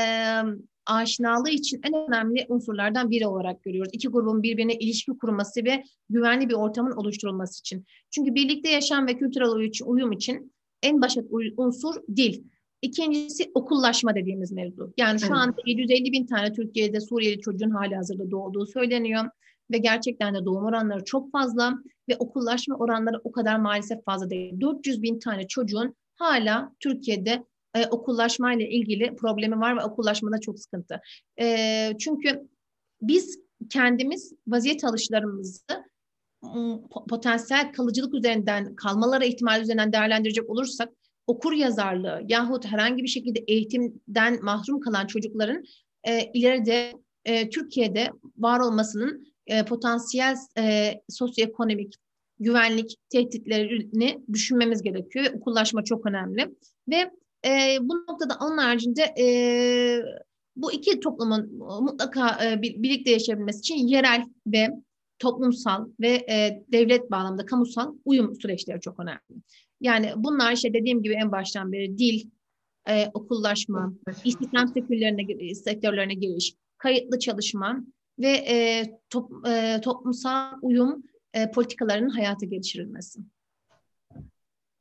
aşinalığı 0.87 1.51
için 1.51 1.81
en 1.85 2.09
önemli 2.09 2.47
unsurlardan 2.49 3.11
biri 3.11 3.27
olarak 3.27 3.63
görüyoruz. 3.63 3.91
İki 3.93 4.09
grubun 4.09 4.43
birbirine 4.43 4.75
ilişki 4.75 5.13
kurması 5.19 5.65
ve 5.65 5.83
güvenli 6.11 6.49
bir 6.49 6.55
ortamın 6.55 6.93
oluşturulması 6.93 7.61
için. 7.61 7.85
Çünkü 8.11 8.35
birlikte 8.35 8.71
yaşam 8.71 9.07
ve 9.07 9.19
kültürel 9.19 9.71
uyum 9.85 10.13
için 10.13 10.53
en 10.83 11.01
başat 11.01 11.25
unsur 11.57 11.95
dil. 12.17 12.43
İkincisi 12.83 13.51
okullaşma 13.55 14.15
dediğimiz 14.15 14.53
mevzu. 14.53 14.93
Yani 14.97 15.21
şu 15.21 15.27
evet. 15.27 15.37
anda 15.37 15.57
750 15.67 16.13
bin 16.13 16.27
tane 16.27 16.53
Türkiye'de 16.53 17.01
Suriyeli 17.01 17.41
çocuğun 17.41 17.71
hali 17.71 17.97
hazırda 17.97 18.31
doğduğu 18.31 18.67
söyleniyor. 18.67 19.25
Ve 19.71 19.79
gerçekten 19.79 20.35
de 20.35 20.45
doğum 20.45 20.65
oranları 20.65 21.05
çok 21.05 21.33
fazla 21.33 21.75
ve 22.09 22.17
okullaşma 22.17 22.77
oranları 22.77 23.21
o 23.25 23.33
kadar 23.33 23.57
maalesef 23.57 24.05
fazla 24.05 24.31
değil. 24.31 24.61
400 24.61 25.03
bin 25.03 25.19
tane 25.19 25.49
çocuğun 25.49 25.95
hala 26.17 26.73
Türkiye'de 26.81 27.45
e, 27.75 27.87
okullaşma 27.87 28.53
ile 28.53 28.71
ilgili 28.71 29.17
problemi 29.17 29.61
var 29.61 29.77
ve 29.77 29.85
okullaşmada 29.85 30.41
çok 30.41 30.59
sıkıntı. 30.59 31.01
E, 31.41 31.93
çünkü 31.99 32.49
biz 33.03 33.41
kendimiz 33.71 34.33
vaziyet 34.47 34.85
alışlarımızı 34.85 35.61
potansiyel 37.09 37.73
kalıcılık 37.73 38.15
üzerinden, 38.15 38.75
kalmalara 38.77 39.25
ihtimal 39.25 39.63
üzerinden 39.63 39.93
değerlendirecek 39.93 40.51
olursak 40.51 40.89
okur 41.29 41.53
yazarlığı 41.53 42.23
yahut 42.29 42.67
herhangi 42.67 43.03
bir 43.03 43.09
şekilde 43.09 43.45
eğitimden 43.49 44.45
mahrum 44.45 44.81
kalan 44.81 45.07
çocukların 45.07 45.65
e, 46.05 46.31
ileride 46.35 46.93
e, 47.25 47.51
Türkiye'de 47.51 48.11
var 48.37 48.61
olmasının 48.61 49.27
e, 49.47 49.65
potansiyel 49.65 50.37
e, 50.59 50.95
sosyoekonomik 51.09 51.95
güvenlik 52.41 52.97
tehditlerini 53.11 54.19
düşünmemiz 54.33 54.83
gerekiyor 54.83 55.27
okullaşma 55.35 55.85
çok 55.85 56.07
önemli 56.07 56.55
ve 56.89 57.11
e, 57.47 57.79
bu 57.81 57.97
noktada 57.97 58.35
onun 58.41 58.59
haricinde 58.59 59.03
e, 59.19 59.27
bu 60.57 60.73
iki 60.73 61.01
toplumun 61.01 61.53
mutlaka 61.81 62.45
e, 62.45 62.63
birlikte 62.63 63.11
yaşayabilmesi 63.11 63.59
için 63.59 63.87
yerel 63.87 64.25
ve 64.47 64.69
toplumsal 65.19 65.89
ve 66.01 66.09
e, 66.09 66.63
devlet 66.73 67.11
bağlamında 67.11 67.47
kamusal 67.47 67.95
uyum 68.05 68.35
süreçleri 68.35 68.81
çok 68.81 69.01
önemli. 69.01 69.43
Yani 69.81 70.13
bunlar 70.17 70.53
işte 70.53 70.75
dediğim 70.75 71.03
gibi 71.03 71.15
en 71.15 71.33
baştan 71.33 71.73
beri 71.73 71.99
dil, 71.99 72.31
e, 72.89 73.07
okullaşma, 73.15 73.93
istihdam 74.25 74.69
sektörlerine, 74.69 75.55
sektörlerine 75.55 76.15
giriş, 76.15 76.55
kayıtlı 76.79 77.19
çalışma 77.19 77.85
ve 78.19 78.29
e, 78.29 78.85
top, 79.11 79.47
e, 79.49 79.81
toplumsal 79.81 80.59
uyum 80.63 81.03
e, 81.35 81.51
politikalarının 81.51 82.09
hayata 82.09 82.47
geçirilmesi. 82.47 83.21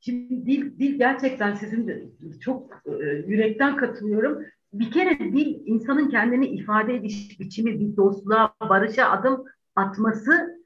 Şimdi 0.00 0.46
dil, 0.46 0.78
dil 0.78 0.98
gerçekten 0.98 1.54
sizin 1.54 1.88
de 1.88 2.04
çok 2.40 2.82
e, 2.86 3.04
yürekten 3.26 3.76
katılıyorum. 3.76 4.44
Bir 4.72 4.90
kere 4.90 5.18
dil 5.18 5.60
insanın 5.66 6.10
kendini 6.10 6.46
ifade 6.46 6.94
ediş 6.94 7.40
biçimi, 7.40 7.80
bir 7.80 7.96
dostluğa, 7.96 8.54
barışa 8.68 9.10
adım 9.10 9.44
atması 9.76 10.58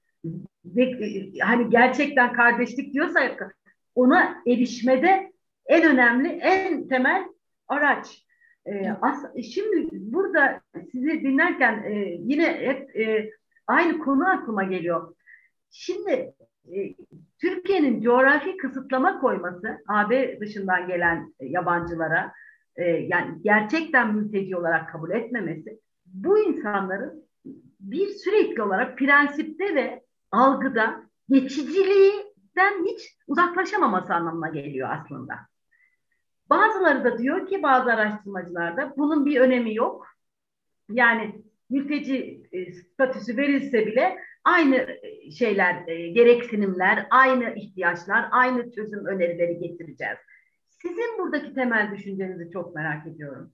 ve 0.64 0.82
e, 0.84 1.38
hani 1.38 1.70
gerçekten 1.70 2.32
kardeşlik 2.32 2.94
diyorsa 2.94 3.20
ona 3.94 4.42
erişmede 4.46 5.32
en 5.66 5.90
önemli, 5.90 6.28
en 6.28 6.88
temel 6.88 7.24
araç. 7.68 8.26
Ee, 8.66 8.90
as, 9.00 9.24
şimdi 9.54 9.88
burada 9.92 10.60
sizi 10.92 11.22
dinlerken 11.22 11.82
e, 11.82 12.16
yine 12.20 12.46
hep 12.46 12.96
e, 12.96 13.30
aynı 13.66 13.98
konu 13.98 14.28
aklıma 14.28 14.64
geliyor. 14.64 15.14
Şimdi 15.70 16.34
e, 16.72 16.94
Türkiye'nin 17.40 18.02
coğrafi 18.02 18.56
kısıtlama 18.56 19.20
koyması 19.20 19.78
AB 19.88 20.40
dışından 20.40 20.88
gelen 20.88 21.34
yabancılara 21.40 22.32
e, 22.76 22.84
yani 22.84 23.42
gerçekten 23.42 24.14
mülteci 24.14 24.56
olarak 24.56 24.92
kabul 24.92 25.10
etmemesi 25.10 25.78
bu 26.06 26.38
insanların 26.38 27.28
bir 27.80 28.08
sürekli 28.08 28.62
olarak 28.62 28.98
prensipte 28.98 29.74
ve 29.74 30.02
algıda 30.30 31.02
geçiciliğden 32.56 32.84
hiç 32.84 33.16
uzaklaşamaması 33.26 34.14
anlamına 34.14 34.48
geliyor 34.48 34.88
aslında. 34.92 35.34
Bazıları 36.50 37.04
da 37.04 37.18
diyor 37.18 37.46
ki 37.46 37.62
bazı 37.62 37.92
araştırmacılarda 37.92 38.94
bunun 38.96 39.26
bir 39.26 39.40
önemi 39.40 39.74
yok. 39.74 40.06
Yani 40.90 41.42
mülteci 41.70 42.42
e, 42.52 42.72
statüsü 42.72 43.36
verilse 43.36 43.86
bile 43.86 44.18
aynı 44.44 44.76
e, 44.76 45.30
şeyler, 45.30 45.88
e, 45.88 46.08
gereksinimler, 46.08 47.06
aynı 47.10 47.54
ihtiyaçlar, 47.54 48.28
aynı 48.30 48.70
çözüm 48.72 49.06
önerileri 49.06 49.58
getireceğiz. 49.58 50.18
Sizin 50.68 51.18
buradaki 51.18 51.54
temel 51.54 51.92
düşüncenizi 51.96 52.50
çok 52.50 52.74
merak 52.74 53.06
ediyorum. 53.06 53.52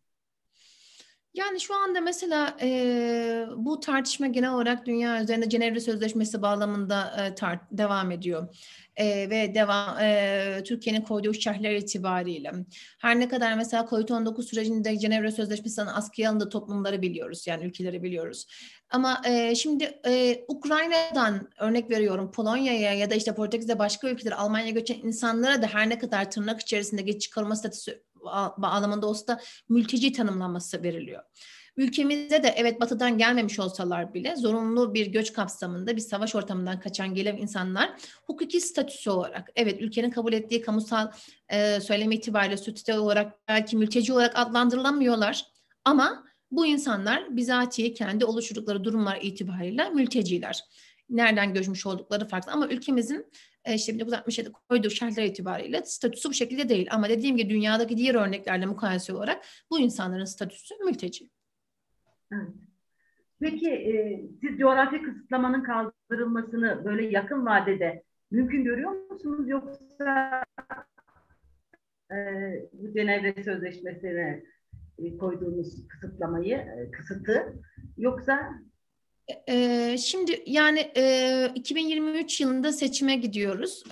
Yani 1.35 1.61
şu 1.61 1.75
anda 1.75 2.01
mesela 2.01 2.57
e, 2.63 3.47
bu 3.57 3.81
tartışma 3.81 4.27
genel 4.27 4.55
olarak 4.55 4.87
dünya 4.87 5.23
üzerinde 5.23 5.49
Cenevre 5.49 5.81
Sözleşmesi 5.81 6.43
bağlamında 6.43 7.15
e, 7.19 7.29
tar- 7.29 7.61
devam 7.71 8.11
ediyor. 8.11 8.57
E, 8.97 9.31
ve 9.31 9.55
devam 9.55 9.99
e, 9.99 10.63
Türkiye'nin 10.65 11.01
koyduğu 11.01 11.35
şerhler 11.35 11.75
itibariyle. 11.75 12.53
Her 12.99 13.21
ne 13.21 13.29
kadar 13.29 13.55
mesela 13.55 13.83
COVID-19 13.83 14.43
sürecinde 14.43 14.99
Cenevre 14.99 15.31
Sözleşmesi'nin 15.31 15.87
askıya 15.87 16.31
alındığı 16.31 16.49
toplumları 16.49 17.03
biliyoruz. 17.03 17.47
Yani 17.47 17.65
ülkeleri 17.65 18.03
biliyoruz. 18.03 18.47
Ama 18.91 19.23
e, 19.25 19.55
şimdi 19.55 20.01
e, 20.07 20.45
Ukrayna'dan 20.49 21.51
örnek 21.59 21.91
veriyorum 21.91 22.31
Polonya'ya 22.31 22.95
ya 22.95 23.11
da 23.11 23.15
işte 23.15 23.35
Portekiz'de 23.35 23.79
başka 23.79 24.11
ülkelere 24.11 24.35
Almanya'ya 24.35 24.71
göçen 24.71 24.99
insanlara 25.03 25.63
da 25.63 25.67
her 25.67 25.89
ne 25.89 25.99
kadar 25.99 26.31
tırnak 26.31 26.61
içerisinde 26.61 27.03
geç 27.03 27.23
çıkarma 27.23 27.57
statüsü 27.57 28.03
bağlamında 28.59 29.07
olsa 29.07 29.27
da 29.27 29.41
mülteci 29.69 30.13
tanımlanması 30.13 30.83
veriliyor. 30.83 31.23
Ülkemizde 31.79 32.43
de 32.43 32.55
evet 32.57 32.81
batıdan 32.81 33.19
gelmemiş 33.19 33.59
olsalar 33.59 34.15
bile 34.15 34.37
zorunlu 34.37 34.95
bir 34.95 35.07
göç 35.07 35.33
kapsamında 35.33 35.97
bir 35.97 36.01
savaş 36.01 36.35
ortamından 36.35 36.81
kaçan 36.81 37.15
gelen 37.15 37.37
insanlar 37.37 37.91
hukuki 38.27 38.61
statüsü 38.61 39.11
olarak 39.11 39.51
evet 39.57 39.83
ülkenin 39.83 40.11
kabul 40.11 40.33
ettiği 40.33 40.61
kamusal 40.61 41.11
e, 41.49 41.81
söyleme 41.81 42.15
itibariyle 42.15 42.57
statü 42.57 42.93
olarak 42.93 43.49
belki 43.49 43.77
mülteci 43.77 44.13
olarak 44.13 44.33
adlandırılamıyorlar 44.39 45.45
ama 45.85 46.25
bu 46.51 46.67
insanlar 46.67 47.37
bizatihi 47.37 47.95
kendi 47.95 48.25
oluşturdukları 48.25 48.85
durumlar 48.85 49.19
itibariyle 49.23 49.91
mülteciler. 49.91 50.65
Nereden 51.11 51.55
göçmüş 51.55 51.87
oldukları 51.87 52.29
farklı 52.29 52.53
ama 52.53 52.69
ülkemizin 52.69 53.27
e, 53.65 53.75
işte 53.75 53.95
1967 53.95 54.53
koyduğu 54.53 54.91
şartlar 54.91 55.23
itibariyle 55.23 55.83
statüsü 55.85 56.29
bu 56.29 56.35
şekilde 56.35 56.69
değil. 56.69 56.89
Ama 56.91 57.09
dediğim 57.09 57.37
gibi 57.37 57.51
dünyadaki 57.51 57.97
diğer 57.97 58.15
örneklerle 58.15 58.67
mukayese 58.67 59.13
olarak 59.13 59.45
bu 59.71 59.79
insanların 59.79 60.25
statüsü 60.25 60.75
mülteci. 60.85 61.31
Peki 63.41 63.71
e, 63.71 64.21
siz 64.41 64.59
coğrafi 64.59 65.03
kısıtlamanın 65.03 65.63
kaldırılmasını 65.63 66.85
böyle 66.85 67.07
yakın 67.07 67.47
vadede 67.47 68.03
mümkün 68.31 68.65
görüyor 68.65 69.11
musunuz 69.11 69.49
yoksa 69.49 70.45
e, 72.13 72.17
bu 72.73 72.93
Cenevre 72.93 73.45
Sözleşmesi'ne 73.45 74.43
e, 74.99 75.19
koyduğunuz 75.19 75.89
kısıtlamayı, 75.89 76.57
e, 76.57 76.91
kısıtı 76.91 77.55
yoksa 77.97 78.51
şimdi 79.99 80.43
yani 80.47 80.91
e, 80.97 81.51
2023 81.55 82.41
yılında 82.41 82.73
seçime 82.73 83.17
gidiyoruz 83.17 83.85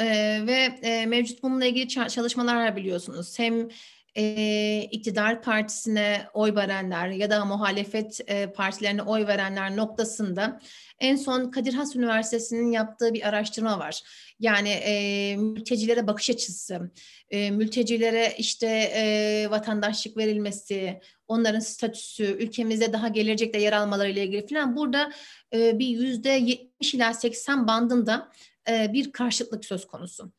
ve 0.46 0.68
mevcut 1.06 1.42
bununla 1.42 1.64
ilgili 1.64 1.88
çalışmalar 1.88 2.76
biliyorsunuz. 2.76 3.38
Hem 3.38 3.68
e, 4.16 4.88
iktidar 4.90 5.42
partisine 5.42 6.26
oy 6.34 6.54
verenler 6.54 7.08
ya 7.08 7.30
da 7.30 7.44
muhalefet 7.44 8.20
e, 8.26 8.52
partilerine 8.52 9.02
oy 9.02 9.26
verenler 9.26 9.76
noktasında 9.76 10.60
en 11.00 11.16
son 11.16 11.50
Kadir 11.50 11.74
Has 11.74 11.96
Üniversitesi'nin 11.96 12.72
yaptığı 12.72 13.14
bir 13.14 13.28
araştırma 13.28 13.78
var. 13.78 14.02
Yani 14.40 14.68
e, 14.68 15.36
mültecilere 15.36 16.06
bakış 16.06 16.30
açısı, 16.30 16.90
e, 17.30 17.50
mültecilere 17.50 18.34
işte 18.38 18.66
e, 18.94 19.46
vatandaşlık 19.50 20.16
verilmesi, 20.16 21.00
onların 21.28 21.60
statüsü, 21.60 22.24
ülkemizde 22.24 22.92
daha 22.92 23.08
gelecekte 23.08 23.60
yer 23.60 23.72
almaları 23.72 24.10
ile 24.10 24.24
ilgili 24.24 24.46
falan 24.46 24.76
burada 24.76 25.12
e, 25.54 25.78
bir 25.78 25.86
yüzde 25.86 26.30
70 26.30 26.94
ila 26.94 27.14
80 27.14 27.66
bandında 27.66 28.32
bir 28.68 29.12
karşıtlık 29.12 29.64
söz 29.64 29.86
konusu. 29.86 30.32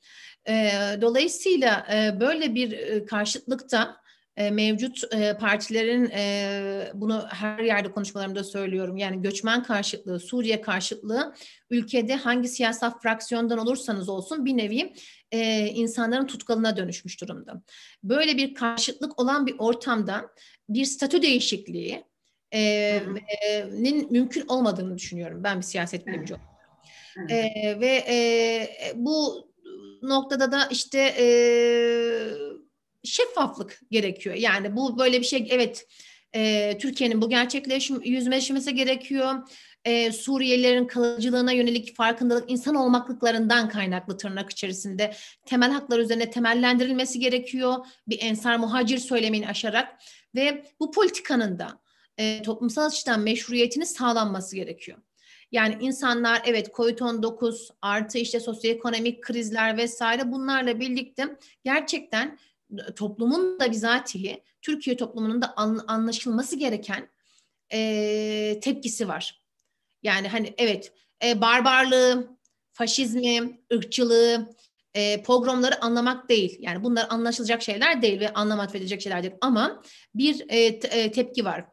E, 0.50 0.72
dolayısıyla 1.02 1.88
e, 1.94 2.20
böyle 2.20 2.56
bir 2.56 3.06
karşıtlıkta 3.06 3.98
e, 4.38 4.52
mevcut 4.52 5.14
e, 5.14 5.38
partilerin 5.38 6.10
e, 6.10 6.92
bunu 6.94 7.26
her 7.30 7.60
yerde 7.60 7.92
konuşmalarımda 7.92 8.44
söylüyorum. 8.44 8.98
Yani 8.98 9.22
göçmen 9.22 9.64
karşıtlığı, 9.64 10.20
Suriye 10.20 10.62
karşıtlığı 10.62 11.34
ülkede 11.70 12.16
hangi 12.16 12.48
siyasal 12.48 13.00
fraksiyondan 13.00 13.58
olursanız 13.58 14.10
olsun 14.10 14.46
bir 14.46 14.58
nevi 14.58 14.94
e, 15.32 15.68
insanların 15.68 16.28
tutkalına 16.28 16.78
dönüşmüş 16.78 17.22
durumda. 17.22 17.62
Böyle 18.04 18.38
bir 18.38 18.54
karşıtlık 18.54 19.20
olan 19.20 19.48
bir 19.48 19.56
ortamda 19.60 20.30
bir 20.70 20.86
statü 20.86 21.22
değişikliği 21.22 22.04
e, 22.52 22.60
e, 22.60 23.64
mümkün 24.10 24.48
olmadığını 24.48 24.98
düşünüyorum 24.98 25.44
ben 25.44 25.58
bir 25.58 25.66
siyaset 25.66 26.08
bilimci 26.08 26.34
olarak. 26.34 27.32
E, 27.32 27.80
ve 27.80 28.04
e, 28.10 28.68
bu 28.96 29.47
noktada 30.02 30.52
da 30.52 30.68
işte 30.72 31.00
e, 31.00 31.28
şeffaflık 33.04 33.82
gerekiyor. 33.92 34.36
Yani 34.36 34.76
bu 34.76 35.00
böyle 35.00 35.20
bir 35.20 35.26
şey 35.26 35.48
evet 35.52 35.86
e, 36.36 36.78
Türkiye'nin 36.78 37.22
bu 37.22 37.30
gerçekleşim 37.30 38.02
yüzleşmesi 38.02 38.76
gerekiyor. 38.76 39.34
E, 39.86 40.12
Suriyelilerin 40.12 40.88
kalıcılığına 40.88 41.52
yönelik 41.52 41.96
farkındalık 41.96 42.52
insan 42.52 42.76
olmaklıklarından 42.76 43.70
kaynaklı 43.70 44.18
tırnak 44.18 44.50
içerisinde 44.50 45.14
temel 45.46 45.72
haklar 45.72 46.00
üzerine 46.00 46.30
temellendirilmesi 46.30 47.20
gerekiyor. 47.20 47.86
Bir 48.08 48.22
ensar 48.22 48.58
muhacir 48.58 48.98
söylemini 48.98 49.48
aşarak 49.48 50.02
ve 50.36 50.66
bu 50.80 50.92
politikanın 50.92 51.60
da 51.60 51.82
e, 52.18 52.42
toplumsal 52.42 52.86
açıdan 52.86 53.20
meşruiyetini 53.20 53.86
sağlanması 53.86 54.56
gerekiyor. 54.56 54.98
Yani 55.52 55.78
insanlar 55.82 56.42
evet 56.46 56.68
COVID-19 56.68 57.70
artı 57.82 58.18
işte 58.18 58.40
sosyoekonomik 58.40 59.24
krizler 59.24 59.78
vesaire 59.78 60.32
bunlarla 60.32 60.80
birlikte 60.80 61.38
gerçekten 61.64 62.40
toplumun 62.96 63.60
da 63.60 63.72
bizatihi 63.72 64.44
Türkiye 64.62 64.98
toplumunun 64.98 65.42
da 65.42 65.54
anlaşılması 65.88 66.56
gereken 66.56 67.10
e, 67.74 68.60
tepkisi 68.64 69.08
var. 69.08 69.42
Yani 70.04 70.28
hani 70.28 70.54
evet 70.58 70.94
e, 71.24 71.42
barbarlığı, 71.42 72.38
faşizmi, 72.74 73.62
ırkçılığı, 73.74 74.56
e, 74.94 75.24
pogromları 75.24 75.84
anlamak 75.84 76.30
değil. 76.30 76.58
Yani 76.60 76.84
bunlar 76.84 77.08
anlaşılacak 77.10 77.62
şeyler 77.62 78.02
değil 78.02 78.20
ve 78.20 78.34
anlam 78.34 78.60
edilecek 78.60 79.02
şeyler 79.02 79.24
değil. 79.24 79.36
Ama 79.42 79.82
bir 80.16 80.46
e, 80.50 80.80
te, 80.80 80.88
e, 80.88 81.12
tepki 81.12 81.46
var. 81.46 81.66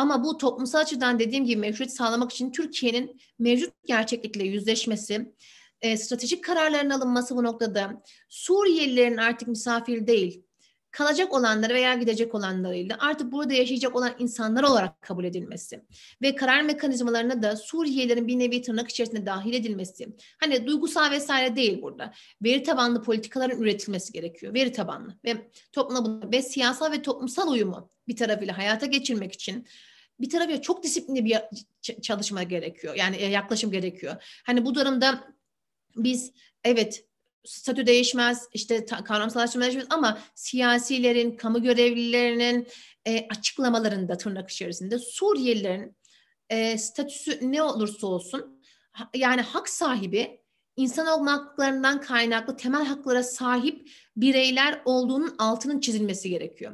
Ama 0.00 0.24
bu 0.24 0.36
toplumsal 0.36 0.80
açıdan 0.80 1.18
dediğim 1.18 1.44
gibi 1.44 1.60
meşruiyet 1.60 1.96
sağlamak 1.96 2.32
için 2.32 2.52
Türkiye'nin 2.52 3.20
mevcut 3.38 3.74
gerçeklikle 3.86 4.44
yüzleşmesi, 4.44 5.34
e, 5.82 5.96
stratejik 5.96 6.44
kararların 6.44 6.90
alınması 6.90 7.36
bu 7.36 7.44
noktada 7.44 8.02
Suriyelilerin 8.28 9.16
artık 9.16 9.48
misafir 9.48 10.06
değil, 10.06 10.42
kalacak 10.90 11.34
olanları 11.34 11.74
veya 11.74 11.94
gidecek 11.94 12.34
olanlarıyla 12.34 12.96
artık 13.00 13.32
burada 13.32 13.54
yaşayacak 13.54 13.96
olan 13.96 14.12
insanlar 14.18 14.62
olarak 14.62 15.02
kabul 15.02 15.24
edilmesi 15.24 15.84
ve 16.22 16.34
karar 16.34 16.62
mekanizmalarına 16.62 17.42
da 17.42 17.56
Suriyelilerin 17.56 18.26
bir 18.26 18.38
nevi 18.38 18.62
tırnak 18.62 18.90
içerisinde 18.90 19.26
dahil 19.26 19.54
edilmesi. 19.54 20.08
Hani 20.40 20.66
duygusal 20.66 21.10
vesaire 21.10 21.56
değil 21.56 21.82
burada. 21.82 22.12
Veri 22.42 22.62
tabanlı 22.62 23.02
politikaların 23.02 23.62
üretilmesi 23.62 24.12
gerekiyor. 24.12 24.54
Veri 24.54 24.72
tabanlı 24.72 25.18
ve 25.24 25.50
toplumla 25.72 26.32
ve 26.32 26.42
siyasal 26.42 26.92
ve 26.92 27.02
toplumsal 27.02 27.52
uyumu 27.52 27.90
bir 28.08 28.16
tarafıyla 28.16 28.58
hayata 28.58 28.86
geçirmek 28.86 29.32
için 29.32 29.66
bir 30.20 30.30
tarafıyla 30.30 30.62
çok 30.62 30.82
disiplinli 30.82 31.24
bir 31.24 31.38
çalışma 32.02 32.42
gerekiyor. 32.42 32.94
Yani 32.94 33.16
e, 33.16 33.26
yaklaşım 33.26 33.70
gerekiyor. 33.70 34.40
Hani 34.46 34.64
bu 34.64 34.74
durumda 34.74 35.34
biz 35.96 36.32
evet 36.64 37.04
statü 37.44 37.86
değişmez, 37.86 38.48
işte 38.54 38.86
kavramsallaştırma 38.86 39.64
değişmez 39.64 39.86
ama 39.90 40.18
siyasilerin, 40.34 41.36
kamu 41.36 41.62
görevlilerinin 41.62 42.68
e, 43.06 43.28
açıklamalarında 43.28 44.16
tırnak 44.16 44.50
içerisinde 44.50 44.98
Suriyelilerin 44.98 45.96
e, 46.50 46.78
statüsü 46.78 47.52
ne 47.52 47.62
olursa 47.62 48.06
olsun 48.06 48.62
yani 49.14 49.40
hak 49.40 49.68
sahibi 49.68 50.40
insan 50.76 51.06
olmaklarından 51.06 52.00
kaynaklı 52.00 52.56
temel 52.56 52.84
haklara 52.84 53.22
sahip 53.22 53.90
bireyler 54.16 54.82
olduğunun 54.84 55.34
altının 55.38 55.80
çizilmesi 55.80 56.30
gerekiyor. 56.30 56.72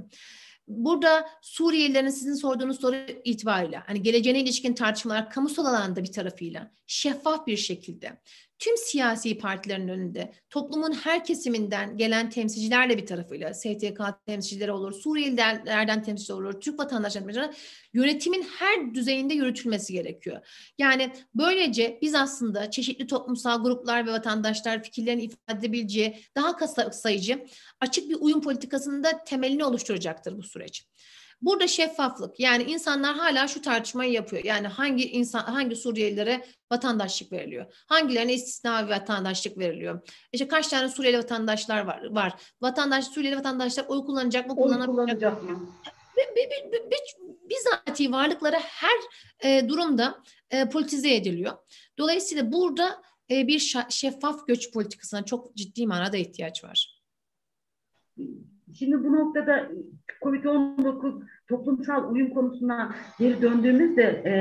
Burada 0.69 1.29
Suriyelilerin 1.43 2.09
sizin 2.09 2.35
sorduğunuz 2.35 2.81
soru 2.81 2.97
itibariyle 3.25 3.77
hani 3.77 4.03
geleceğine 4.03 4.41
ilişkin 4.41 4.75
tartışmalar 4.75 5.31
kamusal 5.31 5.65
alanda 5.65 6.03
bir 6.03 6.13
tarafıyla 6.13 6.71
şeffaf 6.87 7.47
bir 7.47 7.57
şekilde 7.57 8.19
tüm 8.59 8.77
siyasi 8.77 9.39
partilerin 9.39 9.89
önünde 9.89 10.33
toplumun 10.51 10.93
her 10.93 11.25
kesiminden 11.25 11.97
gelen 11.97 12.31
temsilcilerle 12.31 12.99
bir 12.99 13.07
tarafıyla 13.07 13.55
STK 13.55 14.01
temsilcileri 14.27 14.73
olur, 14.73 14.93
Suriyelilerden 14.93 16.03
temsilciler 16.03 16.39
olur, 16.39 16.61
Türk 16.61 16.79
vatandaşları 16.79 17.53
yönetimin 17.95 18.43
her 18.59 18.95
düzeyinde 18.95 19.35
yürütülmesi 19.35 19.93
gerekiyor. 19.93 20.47
Yani 20.79 21.13
böylece 21.35 21.99
biz 22.03 22.15
aslında 22.15 22.71
çeşitli 22.71 23.07
toplumsal 23.07 23.63
gruplar 23.63 24.07
ve 24.07 24.13
vatandaşlar 24.13 24.83
fikirlerini 24.83 25.23
ifade 25.23 25.59
edebileceği 25.59 26.21
daha 26.37 26.67
sayıcı 26.93 27.47
açık 27.81 28.11
bir 28.11 28.17
uyum 28.21 28.41
politikasında 28.41 29.25
temelini 29.25 29.65
oluşturacaktır 29.65 30.39
bu 30.39 30.43
süreç. 30.43 30.87
Burada 31.41 31.69
şeffaflık 31.69 32.41
yani 32.41 32.63
insanlar 32.63 33.15
hala 33.15 33.49
şu 33.49 33.63
tartışmayı 33.63 34.13
yapıyor. 34.13 34.45
Yani 34.45 34.67
hangi 34.67 35.11
insan 35.11 35.41
hangi 35.41 35.77
Suriyelilere 35.77 36.47
vatandaşlık 36.73 37.33
veriliyor? 37.33 37.85
Hangilerine 37.87 38.35
istisna 38.35 38.89
vatandaşlık 38.89 39.59
veriliyor? 39.59 40.09
İşte 40.33 40.49
kaç 40.49 40.69
tane 40.69 40.89
Suriyeli 40.89 41.19
vatandaşlar 41.19 41.81
var? 41.81 42.03
var. 42.11 42.35
Vatandaş 42.63 43.05
Suriyeli 43.05 43.37
vatandaşlar 43.37 43.85
oy 43.89 44.05
kullanacak 44.05 44.47
mı? 44.47 44.55
Oy 44.57 44.87
kullanacak 44.87 45.43
mı? 45.43 45.73
Bizatihi 47.51 48.13
varlıklara 48.13 48.59
her 48.61 48.99
e, 49.45 49.69
durumda 49.69 50.23
e, 50.51 50.69
politize 50.69 51.15
ediliyor. 51.15 51.53
Dolayısıyla 51.99 52.53
burada 52.53 53.03
e, 53.31 53.47
bir 53.47 53.77
şeffaf 53.89 54.47
göç 54.47 54.73
politikasına 54.73 55.25
çok 55.25 55.55
ciddi 55.55 55.87
manada 55.87 56.17
ihtiyaç 56.17 56.65
var. 56.65 57.03
Şimdi 58.79 59.05
bu 59.05 59.13
noktada 59.13 59.71
COVID-19 60.23 61.23
toplumsal 61.49 62.13
uyum 62.13 62.31
konusuna 62.31 62.95
geri 63.19 63.43
döndüğümüzde 63.43 64.03
e, 64.03 64.33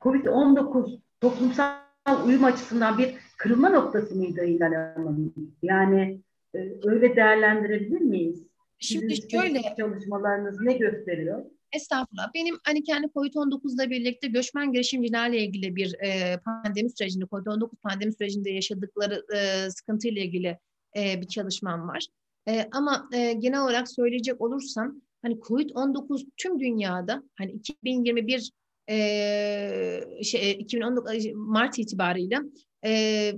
COVID-19 0.00 0.98
toplumsal 1.20 2.26
uyum 2.26 2.44
açısından 2.44 2.98
bir 2.98 3.14
kırılma 3.38 3.68
noktası 3.68 4.14
mıydı 4.14 4.44
İlhan 4.44 4.72
Hanım? 4.72 5.34
Yani 5.62 6.20
e, 6.54 6.58
öyle 6.84 7.16
değerlendirebilir 7.16 8.00
miyiz? 8.00 8.46
Şimdi 8.78 9.16
Sizin 9.16 9.28
şöyle 9.28 9.60
çalışmalarınız 9.78 10.60
ne 10.60 10.72
gösteriyor? 10.72 11.44
Estağfurullah. 11.72 12.34
Benim 12.34 12.58
hani 12.64 12.82
kendi 12.82 13.06
COVID-19 13.06 13.74
ile 13.74 13.90
birlikte 13.90 14.28
göçmen 14.28 14.72
girişimcilerle 14.72 15.38
ilgili 15.38 15.76
bir 15.76 15.94
e, 16.00 16.38
pandemi 16.44 16.90
sürecinde, 16.90 17.24
COVID-19 17.24 17.76
pandemi 17.82 18.12
sürecinde 18.12 18.50
yaşadıkları 18.50 19.22
e, 19.36 19.70
sıkıntıyla 19.70 20.22
ilgili 20.22 20.58
e, 20.96 21.20
bir 21.20 21.26
çalışmam 21.26 21.88
var. 21.88 22.06
E, 22.48 22.68
ama 22.72 23.08
e, 23.12 23.32
genel 23.32 23.62
olarak 23.62 23.90
söyleyecek 23.90 24.40
olursam 24.40 25.02
hani 25.22 25.34
COVID-19 25.34 26.26
tüm 26.36 26.60
dünyada 26.60 27.22
hani 27.38 27.52
2021 27.52 28.52
e, 28.90 30.22
şey 30.22 30.50
2019 30.50 31.26
Mart 31.34 31.78
itibariyle 31.78 32.38
e, 32.84 33.32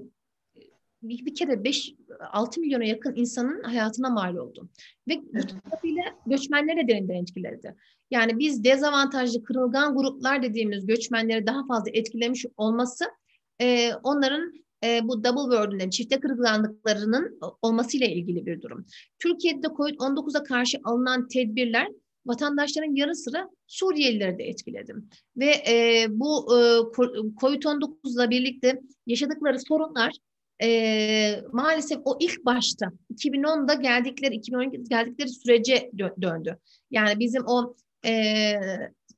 bir, 1.03 1.27
bir 1.27 1.35
kere 1.35 1.65
5 1.65 1.95
6 2.33 2.61
milyona 2.61 2.85
yakın 2.85 3.15
insanın 3.17 3.63
hayatına 3.63 4.11
mal 4.11 4.37
oldu. 4.37 4.69
Ve 5.09 5.17
bu 5.17 5.47
tarafıyla 5.47 6.03
göçmenlere 6.27 6.89
derinden 6.89 7.15
etkiledi. 7.15 7.75
Yani 8.11 8.39
biz 8.39 8.65
dezavantajlı 8.65 9.43
kırılgan 9.43 9.97
gruplar 9.97 10.43
dediğimiz 10.43 10.87
göçmenleri 10.87 11.47
daha 11.47 11.67
fazla 11.67 11.91
etkilemiş 11.91 12.47
olması 12.57 13.05
e, 13.61 13.95
onların 13.95 14.64
e, 14.85 15.01
bu 15.05 15.25
double 15.25 15.57
burden'ın, 15.57 15.91
çifte 15.91 16.21
kırgınlıklarının 16.21 17.41
olmasıyla 17.63 18.07
ilgili 18.07 18.47
bir 18.47 18.63
durum. 18.63 18.87
Türkiye'de 19.19 19.67
COVID-19'a 19.67 20.43
karşı 20.43 20.79
alınan 20.85 21.29
tedbirler 21.29 21.89
vatandaşların 22.27 22.95
yarı 22.95 23.15
sıra 23.15 23.51
Suriyelileri 23.67 24.39
de 24.39 24.45
etkiledi. 24.45 24.95
Ve 25.37 25.51
e, 25.69 26.07
bu 26.09 26.57
e, 26.57 26.61
COVID-19 27.41 28.15
ile 28.15 28.31
birlikte 28.31 28.81
yaşadıkları 29.07 29.61
sorunlar 29.61 30.13
e, 30.63 31.41
maalesef 31.53 31.99
o 32.05 32.17
ilk 32.21 32.45
başta 32.45 32.93
2010'da 33.15 33.75
geldikleri 33.75 34.35
2012 34.35 34.85
geldikleri 34.85 35.29
sürece 35.29 35.91
döndü. 36.23 36.59
Yani 36.91 37.19
bizim 37.19 37.43
o 37.47 37.77
e, 38.07 38.53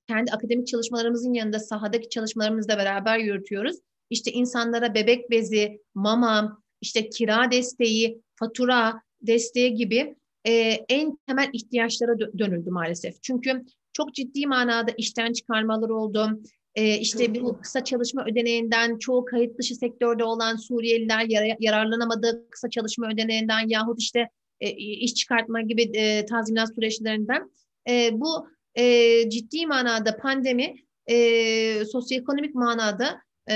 kendi 0.08 0.32
akademik 0.32 0.66
çalışmalarımızın 0.66 1.32
yanında 1.32 1.58
sahadaki 1.58 2.08
çalışmalarımızla 2.08 2.78
beraber 2.78 3.18
yürütüyoruz 3.18 3.76
işte 4.10 4.32
insanlara 4.32 4.94
bebek 4.94 5.30
bezi, 5.30 5.80
mama, 5.94 6.62
işte 6.80 7.08
kira 7.08 7.50
desteği, 7.50 8.22
fatura 8.36 9.02
desteği 9.22 9.74
gibi 9.74 10.16
e, 10.46 10.52
en 10.88 11.18
temel 11.26 11.50
ihtiyaçlara 11.52 12.18
dönüldü 12.18 12.70
maalesef. 12.70 13.22
Çünkü 13.22 13.64
çok 13.92 14.14
ciddi 14.14 14.46
manada 14.46 14.90
işten 14.98 15.32
çıkarmalar 15.32 15.88
oldu. 15.88 16.40
E, 16.74 16.98
işte 16.98 17.34
bu 17.34 17.60
kısa 17.60 17.84
çalışma 17.84 18.24
ödeneğinden 18.24 18.98
çoğu 18.98 19.24
kayıt 19.24 19.58
dışı 19.58 19.74
sektörde 19.74 20.24
olan 20.24 20.56
Suriyeliler 20.56 21.26
yar 21.28 21.56
yararlanamadığı 21.60 22.50
kısa 22.50 22.70
çalışma 22.70 23.08
ödeneğinden 23.08 23.68
yahut 23.68 24.00
işte 24.00 24.28
e, 24.60 24.70
iş 24.70 25.14
çıkartma 25.14 25.60
gibi 25.60 25.82
e, 25.82 26.26
tazminat 26.26 26.74
süreçlerinden 26.74 27.50
e, 27.88 28.10
bu 28.12 28.48
e, 28.74 29.30
ciddi 29.30 29.66
manada 29.66 30.16
pandemi 30.16 30.74
e, 31.06 31.84
sosyoekonomik 31.84 32.54
manada 32.54 33.25
e, 33.50 33.54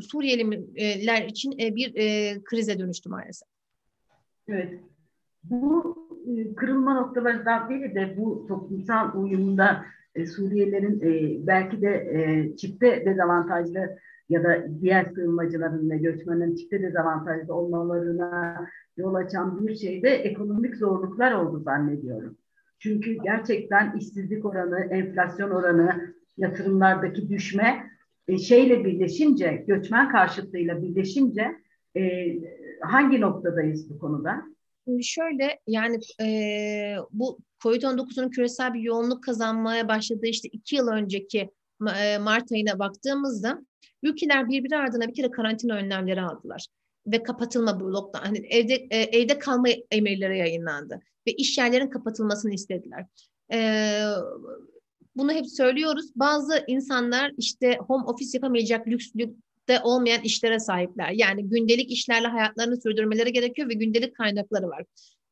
Suriyeliler 0.00 1.22
için 1.22 1.52
e, 1.52 1.74
bir 1.74 1.94
e, 1.96 2.34
krize 2.44 2.78
dönüştü 2.78 3.08
maalesef. 3.08 3.48
Evet. 4.48 4.80
Bu 5.44 5.96
kırılma 6.56 6.94
noktalarından 6.94 7.70
biri 7.70 7.94
de 7.94 8.14
bu 8.18 8.46
toplumsal 8.48 9.22
uyumda 9.22 9.84
e, 10.14 10.26
Suriyelilerin 10.26 11.00
e, 11.00 11.46
belki 11.46 11.82
de 11.82 11.88
e, 11.88 12.56
çifte 12.56 13.06
dezavantajlı 13.06 13.98
ya 14.28 14.44
da 14.44 14.80
diğer 14.80 15.04
sığınmacıların 15.04 15.90
ve 15.90 15.98
göçmenlerin 15.98 16.56
çifte 16.56 16.82
dezavantajlı 16.82 17.54
olmalarına 17.54 18.66
yol 18.96 19.14
açan 19.14 19.66
bir 19.66 19.74
şey 19.74 20.02
de 20.02 20.08
ekonomik 20.10 20.76
zorluklar 20.76 21.32
oldu 21.32 21.60
zannediyorum. 21.60 22.36
Çünkü 22.78 23.12
gerçekten 23.12 23.96
işsizlik 23.96 24.44
oranı, 24.44 24.80
enflasyon 24.80 25.50
oranı, 25.50 26.14
yatırımlardaki 26.36 27.28
düşme 27.28 27.90
şeyle 28.42 28.84
birleşince, 28.84 29.64
göçmen 29.66 30.12
karşıtlığıyla 30.12 30.82
birleşince 30.82 31.46
e, 31.96 32.32
hangi 32.80 33.20
noktadayız 33.20 33.90
bu 33.90 33.98
konuda? 33.98 34.42
Şöyle 35.02 35.58
yani 35.66 35.98
e, 36.22 36.28
bu 37.12 37.38
COVID-19'un 37.60 38.30
küresel 38.30 38.74
bir 38.74 38.80
yoğunluk 38.80 39.24
kazanmaya 39.24 39.88
başladığı 39.88 40.26
işte 40.26 40.48
iki 40.52 40.76
yıl 40.76 40.88
önceki 40.88 41.50
e, 42.00 42.18
Mart 42.18 42.52
ayına 42.52 42.78
baktığımızda 42.78 43.66
ülkeler 44.02 44.48
birbiri 44.48 44.76
ardına 44.76 45.08
bir 45.08 45.14
kere 45.14 45.30
karantina 45.30 45.76
önlemleri 45.76 46.20
aldılar 46.20 46.66
ve 47.06 47.22
kapatılma 47.22 47.78
lockdown 47.80 48.26
hani 48.26 48.38
evde 48.38 48.74
e, 48.74 48.98
evde 48.98 49.38
kalma 49.38 49.68
emirleri 49.90 50.38
yayınlandı 50.38 51.00
ve 51.26 51.32
iş 51.32 51.58
yerlerin 51.58 51.90
kapatılmasını 51.90 52.54
istediler. 52.54 53.06
E, 53.52 53.58
bunu 55.16 55.32
hep 55.32 55.46
söylüyoruz. 55.46 56.06
Bazı 56.16 56.64
insanlar 56.66 57.32
işte 57.38 57.78
home 57.86 58.04
office 58.04 58.30
yapamayacak 58.34 58.88
lükslükte 58.88 59.80
olmayan 59.82 60.22
işlere 60.22 60.58
sahipler. 60.58 61.10
Yani 61.10 61.48
gündelik 61.48 61.90
işlerle 61.90 62.26
hayatlarını 62.26 62.80
sürdürmeleri 62.80 63.32
gerekiyor 63.32 63.68
ve 63.68 63.74
gündelik 63.74 64.16
kaynakları 64.16 64.68
var. 64.68 64.84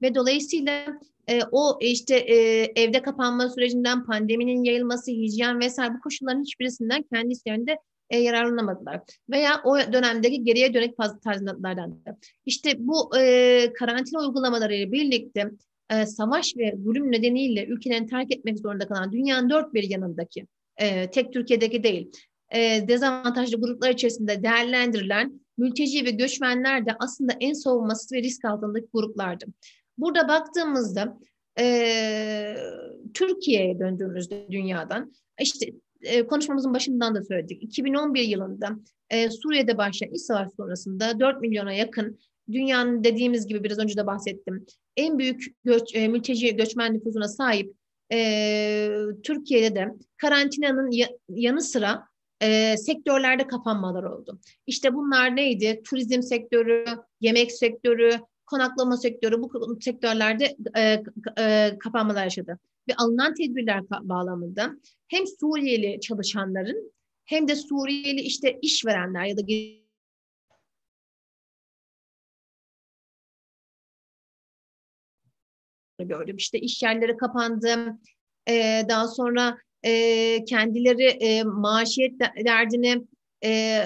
Ve 0.03 0.15
dolayısıyla 0.15 0.87
e, 1.29 1.41
o 1.53 1.79
işte 1.81 2.17
e, 2.17 2.37
evde 2.77 3.03
kapanma 3.03 3.49
sürecinden 3.49 4.05
pandeminin 4.05 4.65
yayılması, 4.65 5.11
hijyen 5.11 5.61
vesaire 5.61 5.95
bu 5.95 6.01
koşulların 6.01 6.43
hiçbirisinden 6.43 7.05
kendi 7.13 7.33
işlerinde 7.33 7.79
e, 8.11 8.19
yararlanamadılar. 8.19 9.01
Veya 9.31 9.63
o 9.65 9.79
dönemdeki 9.93 10.45
geriye 10.45 10.75
dönük 10.75 10.95
tazminatlardan 11.25 11.91
da. 11.91 12.19
İşte 12.47 12.75
bu 12.79 13.19
e, 13.19 13.73
karantina 13.73 14.21
uygulamalarıyla 14.21 14.93
birlikte 14.93 15.51
e, 15.91 16.07
savaş 16.07 16.57
ve 16.57 16.77
zulüm 16.85 17.13
nedeniyle 17.13 17.67
ülkelerini 17.67 18.07
terk 18.07 18.35
etmek 18.35 18.59
zorunda 18.59 18.89
kalan 18.89 19.13
dünyanın 19.13 19.51
dört 19.51 19.75
bir 19.75 19.91
yanındaki, 19.91 20.47
e, 20.77 21.11
tek 21.11 21.33
Türkiye'deki 21.33 21.83
değil, 21.83 22.11
e, 22.55 22.89
dezavantajlı 22.89 23.61
gruplar 23.61 23.91
içerisinde 23.91 24.43
değerlendirilen 24.43 25.41
mülteci 25.59 26.05
ve 26.05 26.11
göçmenler 26.11 26.87
de 26.87 26.91
aslında 26.99 27.33
en 27.41 27.53
savunmasız 27.53 28.13
ve 28.13 28.23
risk 28.23 28.45
altındaki 28.45 28.87
gruplardı. 28.93 29.45
Burada 29.99 30.29
baktığımızda 30.29 31.19
e, 31.59 32.57
Türkiye'ye 33.15 33.79
döndüğümüzde 33.79 34.47
dünyadan 34.51 35.13
işte 35.41 35.67
e, 36.03 36.27
konuşmamızın 36.27 36.75
başından 36.75 37.15
da 37.15 37.23
söyledik. 37.23 37.63
2011 37.63 38.23
yılında 38.23 38.69
e, 39.11 39.31
Suriye'de 39.31 39.79
başlayan 39.79 40.13
iç 40.13 40.21
savaş 40.23 40.49
sonrasında 40.57 41.21
4 41.21 41.41
milyona 41.41 41.73
yakın 41.73 42.19
dünyanın 42.53 43.05
dediğimiz 43.05 43.47
gibi 43.47 43.65
biraz 43.65 43.79
önce 43.79 43.97
de 43.97 44.07
bahsettim. 44.07 44.67
En 44.97 45.19
büyük 45.19 45.55
göç, 45.65 45.95
e, 45.95 46.09
mülteci 46.09 46.57
göçmen 46.57 46.95
nüfusuna 46.95 47.29
sahip 47.29 47.75
e, 48.13 48.91
Türkiye'de 49.23 49.75
de 49.75 49.89
karantinanın 50.17 50.91
ya, 50.91 51.09
yanı 51.29 51.63
sıra 51.63 52.05
e, 52.43 52.77
sektörlerde 52.77 53.47
kapanmalar 53.47 54.03
oldu. 54.03 54.41
İşte 54.67 54.95
bunlar 54.95 55.37
neydi? 55.37 55.83
Turizm 55.85 56.23
sektörü, 56.23 56.85
yemek 57.21 57.53
sektörü, 57.53 58.11
konaklama 58.47 58.97
sektörü 58.97 59.43
bu 59.43 59.79
sektörlerde 59.81 60.57
e, 60.77 61.03
e, 61.39 61.73
kapanmalar 61.79 62.25
yaşadı. 62.25 62.59
Ve 62.89 62.95
alınan 62.97 63.35
tedbirler 63.35 63.83
bağlamında 63.91 64.71
hem 65.09 65.27
Suriyeli 65.41 66.01
çalışanların 66.01 66.93
hem 67.25 67.49
de 67.49 67.57
Suriyeli 67.57 68.21
işte 68.21 68.59
işverenler 68.63 69.25
ya 69.25 69.37
da 69.37 69.47
gördüm. 76.09 76.37
İşte 76.37 76.59
iş 76.59 76.83
yerleri 76.83 77.17
kapandı. 77.17 77.99
Ee, 78.49 78.83
daha 78.89 79.09
sonra 79.09 79.59
e, 79.83 80.45
kendileri 80.45 81.05
e, 81.05 81.43
maaşiyet 81.43 82.21
derdini 82.45 83.03
e, 83.45 83.81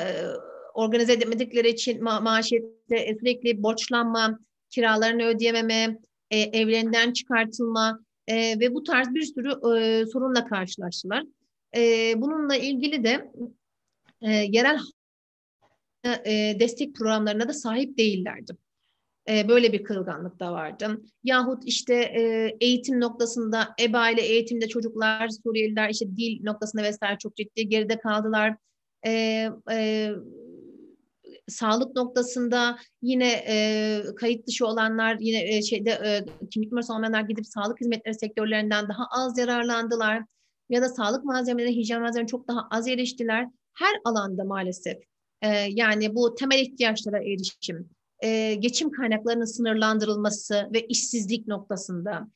organize 0.75 1.13
edemedikleri 1.13 1.69
için 1.69 2.03
ma 2.03 2.21
maaşiyette 2.21 3.17
sürekli 3.21 3.63
borçlanma, 3.63 4.39
kiralarını 4.71 5.25
ödeyememe, 5.25 5.99
e, 6.31 6.39
evlerinden 6.39 7.13
çıkartılma 7.13 8.01
e, 8.27 8.61
ve 8.61 8.75
bu 8.75 8.83
tarz 8.83 9.15
bir 9.15 9.23
sürü 9.23 9.49
e, 9.51 10.07
sorunla 10.07 10.47
karşılaştılar. 10.47 11.25
E, 11.77 12.13
bununla 12.17 12.57
ilgili 12.57 13.05
de 13.05 13.33
e, 14.23 14.31
yerel 14.31 14.79
e, 16.05 16.57
destek 16.61 16.95
programlarına 16.95 17.49
da 17.49 17.53
sahip 17.53 17.99
değillerdi. 17.99 18.57
E, 19.29 19.49
böyle 19.49 19.73
bir 19.73 19.85
kırılganlık 19.85 20.41
da 20.41 20.53
vardı. 20.53 21.03
Yahut 21.25 21.63
işte 21.67 21.95
e, 21.95 22.57
eğitim 22.61 23.01
noktasında 23.01 23.75
EBA 23.81 24.11
ile 24.11 24.23
eğitimde 24.23 24.69
çocuklar, 24.69 25.29
Suriyeliler 25.29 25.91
işte 25.91 26.17
dil 26.17 26.45
noktasında 26.45 26.83
vesaire 26.83 27.19
çok 27.19 27.37
ciddi 27.37 27.69
geride 27.69 27.99
kaldılar. 27.99 28.57
E, 29.07 29.13
e, 29.73 30.11
sağlık 31.49 31.97
noktasında 31.97 32.79
yine 33.03 33.33
e, 33.49 34.03
kayıt 34.17 34.47
dışı 34.47 34.67
olanlar 34.67 35.17
yine 35.21 35.57
e, 35.57 35.63
şeyde 35.63 35.91
e, 35.91 36.25
kimlik 36.51 36.73
numarası 36.73 36.95
olmayanlar 36.95 37.21
gidip 37.21 37.47
sağlık 37.47 37.81
hizmetleri 37.81 38.15
sektörlerinden 38.15 38.89
daha 38.89 39.05
az 39.11 39.39
yararlandılar 39.39 40.25
ya 40.69 40.83
da 40.83 40.89
sağlık 40.89 41.25
malzemeleri, 41.25 41.77
hijyen 41.77 42.01
malzemeleri 42.01 42.31
çok 42.31 42.49
daha 42.49 42.69
az 42.71 42.89
eriştiler. 42.89 43.47
Her 43.75 44.01
alanda 44.05 44.45
maalesef 44.45 44.99
e, 45.43 45.49
yani 45.71 46.15
bu 46.15 46.35
temel 46.35 46.59
ihtiyaçlara 46.59 47.19
erişim, 47.19 47.91
e, 48.21 48.55
geçim 48.55 48.91
kaynaklarının 48.91 49.45
sınırlandırılması 49.45 50.69
ve 50.73 50.87
işsizlik 50.87 51.49
noktasında, 51.49 52.29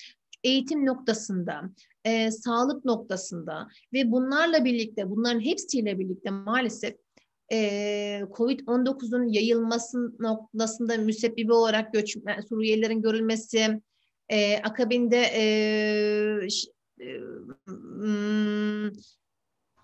eğitim 0.45 0.87
noktasında, 0.87 1.63
e, 2.05 2.31
sağlık 2.31 2.85
noktasında 2.85 3.69
ve 3.93 4.11
bunlarla 4.13 4.65
birlikte, 4.65 5.11
bunların 5.11 5.41
hepsiyle 5.41 5.99
birlikte 5.99 6.31
maalesef 6.31 6.95
e, 7.53 7.59
COVID-19'un 8.33 9.29
yayılması 9.29 10.13
noktasında 10.19 10.97
müsebbibi 10.97 11.53
olarak 11.53 11.93
göçmen, 11.93 12.41
Suriyelilerin 12.41 13.03
görülmesi, 13.03 13.81
e, 14.29 14.57
akabinde 14.57 15.21
e, 15.21 15.43
e, 17.01 17.21
hmm, 17.67 18.91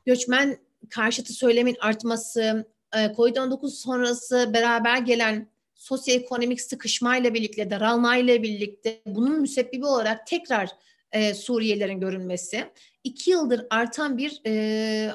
göçmen 0.06 0.58
karşıtı 0.90 1.32
söylemin 1.32 1.76
artması, 1.80 2.64
e, 2.96 2.98
COVID-19 2.98 3.68
sonrası 3.68 4.50
beraber 4.54 4.98
gelen 4.98 5.48
sosyoekonomik 5.78 6.60
sıkışmayla 6.60 7.34
birlikte, 7.34 7.70
daralmayla 7.70 8.42
birlikte 8.42 9.02
bunun 9.06 9.40
müsebbibi 9.40 9.86
olarak 9.86 10.26
tekrar 10.26 10.70
e, 11.12 11.34
Suriyelilerin 11.34 12.00
görünmesi, 12.00 12.64
iki 13.04 13.30
yıldır 13.30 13.66
artan 13.70 14.18
bir 14.18 14.40
e, 14.46 15.12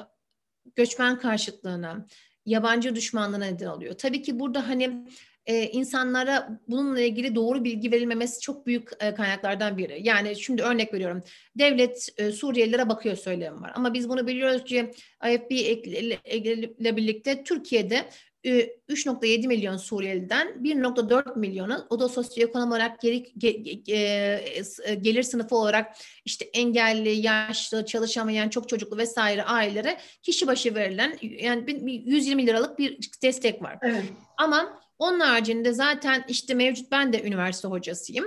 göçmen 0.76 1.18
karşıtlığına, 1.18 2.06
yabancı 2.46 2.94
düşmanlığına 2.94 3.44
neden 3.44 3.66
oluyor. 3.66 3.94
Tabii 3.94 4.22
ki 4.22 4.40
burada 4.40 4.68
hani 4.68 5.06
e, 5.46 5.62
insanlara 5.62 6.60
bununla 6.68 7.00
ilgili 7.00 7.34
doğru 7.34 7.64
bilgi 7.64 7.92
verilmemesi 7.92 8.40
çok 8.40 8.66
büyük 8.66 8.90
e, 9.00 9.14
kaynaklardan 9.14 9.78
biri. 9.78 10.00
Yani 10.02 10.36
şimdi 10.36 10.62
örnek 10.62 10.94
veriyorum. 10.94 11.22
Devlet 11.58 12.08
e, 12.18 12.32
Suriyelilere 12.32 12.88
bakıyor 12.88 13.16
söylemi 13.16 13.60
var. 13.60 13.72
Ama 13.74 13.94
biz 13.94 14.08
bunu 14.08 14.26
biliyoruz 14.26 14.64
ki 14.64 14.90
IFB 15.30 15.50
ile 15.50 16.96
birlikte 16.96 17.44
Türkiye'de 17.44 18.08
3.7 18.44 19.46
milyon 19.46 19.76
Suriyeliden 19.76 20.48
1.4 20.48 21.38
milyonu 21.38 21.86
o 21.90 22.00
da 22.00 22.08
sosyoekonomik 22.08 22.72
olarak 22.72 23.00
geri, 23.00 23.32
ge, 23.38 23.50
ge, 23.50 23.94
e, 24.84 24.94
gelir 24.94 25.22
sınıfı 25.22 25.56
olarak 25.56 25.96
işte 26.24 26.44
engelli, 26.44 27.10
yaşlı, 27.10 27.86
çalışamayan, 27.86 28.48
çok 28.48 28.68
çocuklu 28.68 28.98
vesaire 28.98 29.42
ailelere 29.42 29.98
kişi 30.22 30.46
başı 30.46 30.74
verilen 30.74 31.18
yani 31.20 31.82
120 32.04 32.46
liralık 32.46 32.78
bir 32.78 32.98
destek 33.22 33.62
var. 33.62 33.78
Evet. 33.82 34.04
Ama 34.36 34.80
onun 34.98 35.20
haricinde 35.20 35.72
zaten 35.72 36.24
işte 36.28 36.54
mevcut 36.54 36.90
ben 36.90 37.12
de 37.12 37.22
üniversite 37.22 37.68
hocasıyım. 37.68 38.24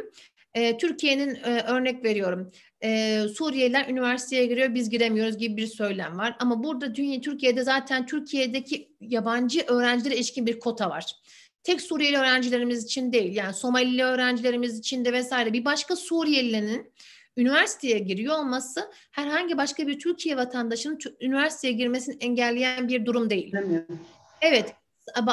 E, 0.53 0.77
Türkiye'nin 0.77 1.36
e, 1.36 1.62
örnek 1.62 2.03
veriyorum 2.03 2.51
e, 2.83 3.21
Suriyeliler 3.38 3.89
üniversiteye 3.89 4.45
giriyor 4.45 4.75
biz 4.75 4.89
giremiyoruz 4.89 5.38
gibi 5.38 5.57
bir 5.57 5.67
söylem 5.67 6.17
var. 6.17 6.36
Ama 6.39 6.63
burada 6.63 6.95
dünya 6.95 7.21
Türkiye'de 7.21 7.63
zaten 7.63 8.05
Türkiye'deki 8.05 8.91
yabancı 9.01 9.62
öğrencilere 9.67 10.15
ilişkin 10.15 10.45
bir 10.45 10.60
kota 10.60 10.89
var. 10.89 11.15
Tek 11.63 11.81
Suriyeli 11.81 12.17
öğrencilerimiz 12.17 12.83
için 12.83 13.12
değil 13.12 13.36
yani 13.36 13.53
Somalili 13.53 14.03
öğrencilerimiz 14.03 14.79
için 14.79 15.05
de 15.05 15.13
vesaire 15.13 15.53
bir 15.53 15.65
başka 15.65 15.95
Suriyelinin 15.95 16.93
üniversiteye 17.38 17.99
giriyor 17.99 18.39
olması 18.39 18.91
herhangi 19.12 19.57
başka 19.57 19.88
bir 19.88 19.99
Türkiye 19.99 20.38
vatandaşının 20.38 20.99
üniversiteye 21.21 21.73
girmesini 21.73 22.17
engelleyen 22.19 22.88
bir 22.88 23.05
durum 23.05 23.29
değil. 23.29 23.53
Evet 24.41 24.75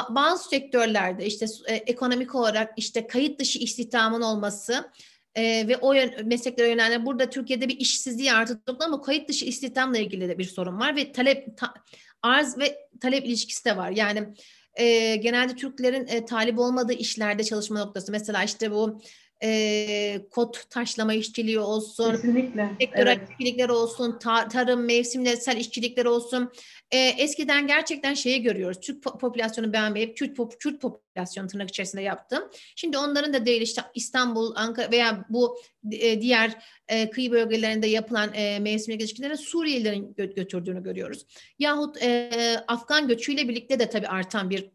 bazı 0.09 0.49
sektörlerde 0.49 1.25
işte 1.25 1.45
e, 1.67 1.75
ekonomik 1.75 2.35
olarak 2.35 2.73
işte 2.77 3.07
kayıt 3.07 3.39
dışı 3.39 3.59
istihdamın 3.59 4.21
olması 4.21 4.91
e, 5.35 5.67
ve 5.67 5.77
o 5.77 5.93
yön, 5.93 6.27
mesleklere 6.27 6.69
yönelenler 6.69 7.05
burada 7.05 7.29
Türkiye'de 7.29 7.69
bir 7.69 7.79
işsizliği 7.79 8.33
artık 8.33 8.61
ama 8.79 9.01
kayıt 9.01 9.29
dışı 9.29 9.45
istihdamla 9.45 9.97
ilgili 9.97 10.29
de 10.29 10.37
bir 10.37 10.43
sorun 10.43 10.79
var 10.79 10.95
ve 10.95 11.11
talep 11.11 11.57
ta, 11.57 11.73
arz 12.21 12.57
ve 12.57 12.77
talep 13.01 13.25
ilişkisi 13.25 13.65
de 13.65 13.77
var. 13.77 13.91
Yani 13.91 14.33
e, 14.75 15.15
genelde 15.15 15.55
Türklerin 15.55 16.07
e, 16.07 16.25
talip 16.25 16.59
olmadığı 16.59 16.93
işlerde 16.93 17.43
çalışma 17.43 17.79
noktası 17.79 18.11
mesela 18.11 18.43
işte 18.43 18.71
bu 18.71 19.01
e, 19.43 20.21
kot 20.31 20.69
taşlama 20.69 21.13
işçiliği 21.13 21.59
olsun, 21.59 22.11
Kesinlikle. 22.11 22.69
sektörel 22.79 23.17
evet. 23.17 23.29
işçilikler 23.29 23.69
olsun, 23.69 24.19
ta, 24.19 24.47
tarım, 24.47 24.85
mevsimsel 24.85 25.57
işçilikler 25.57 26.05
olsun. 26.05 26.51
E, 26.91 26.97
eskiden 26.97 27.67
gerçekten 27.67 28.13
şeyi 28.13 28.41
görüyoruz. 28.41 28.79
Türk 28.79 29.03
popülasyonu 29.03 29.73
beğenmeyip 29.73 30.17
Kürt, 30.17 30.35
pop, 30.37 30.59
Kürt 30.59 30.81
popülasyonu 30.81 31.47
tırnak 31.47 31.69
içerisinde 31.69 32.01
yaptım. 32.01 32.43
Şimdi 32.75 32.97
onların 32.97 33.33
da 33.33 33.45
değil 33.45 33.61
işte 33.61 33.81
İstanbul, 33.95 34.55
Ankara 34.55 34.91
veya 34.91 35.25
bu 35.29 35.57
e, 35.91 36.21
diğer 36.21 36.51
e, 36.87 37.09
kıyı 37.09 37.31
bölgelerinde 37.31 37.87
yapılan 37.87 38.33
e, 38.33 38.59
mevsimlik 38.59 39.01
ilişkilere 39.01 39.37
Suriyelilerin 39.37 40.13
gö- 40.13 40.35
götürdüğünü 40.35 40.83
görüyoruz. 40.83 41.25
Yahut 41.59 42.03
e, 42.03 42.29
Afgan 42.67 43.07
göçüyle 43.07 43.47
birlikte 43.49 43.79
de 43.79 43.89
tabii 43.89 44.07
artan 44.07 44.49
bir 44.49 44.74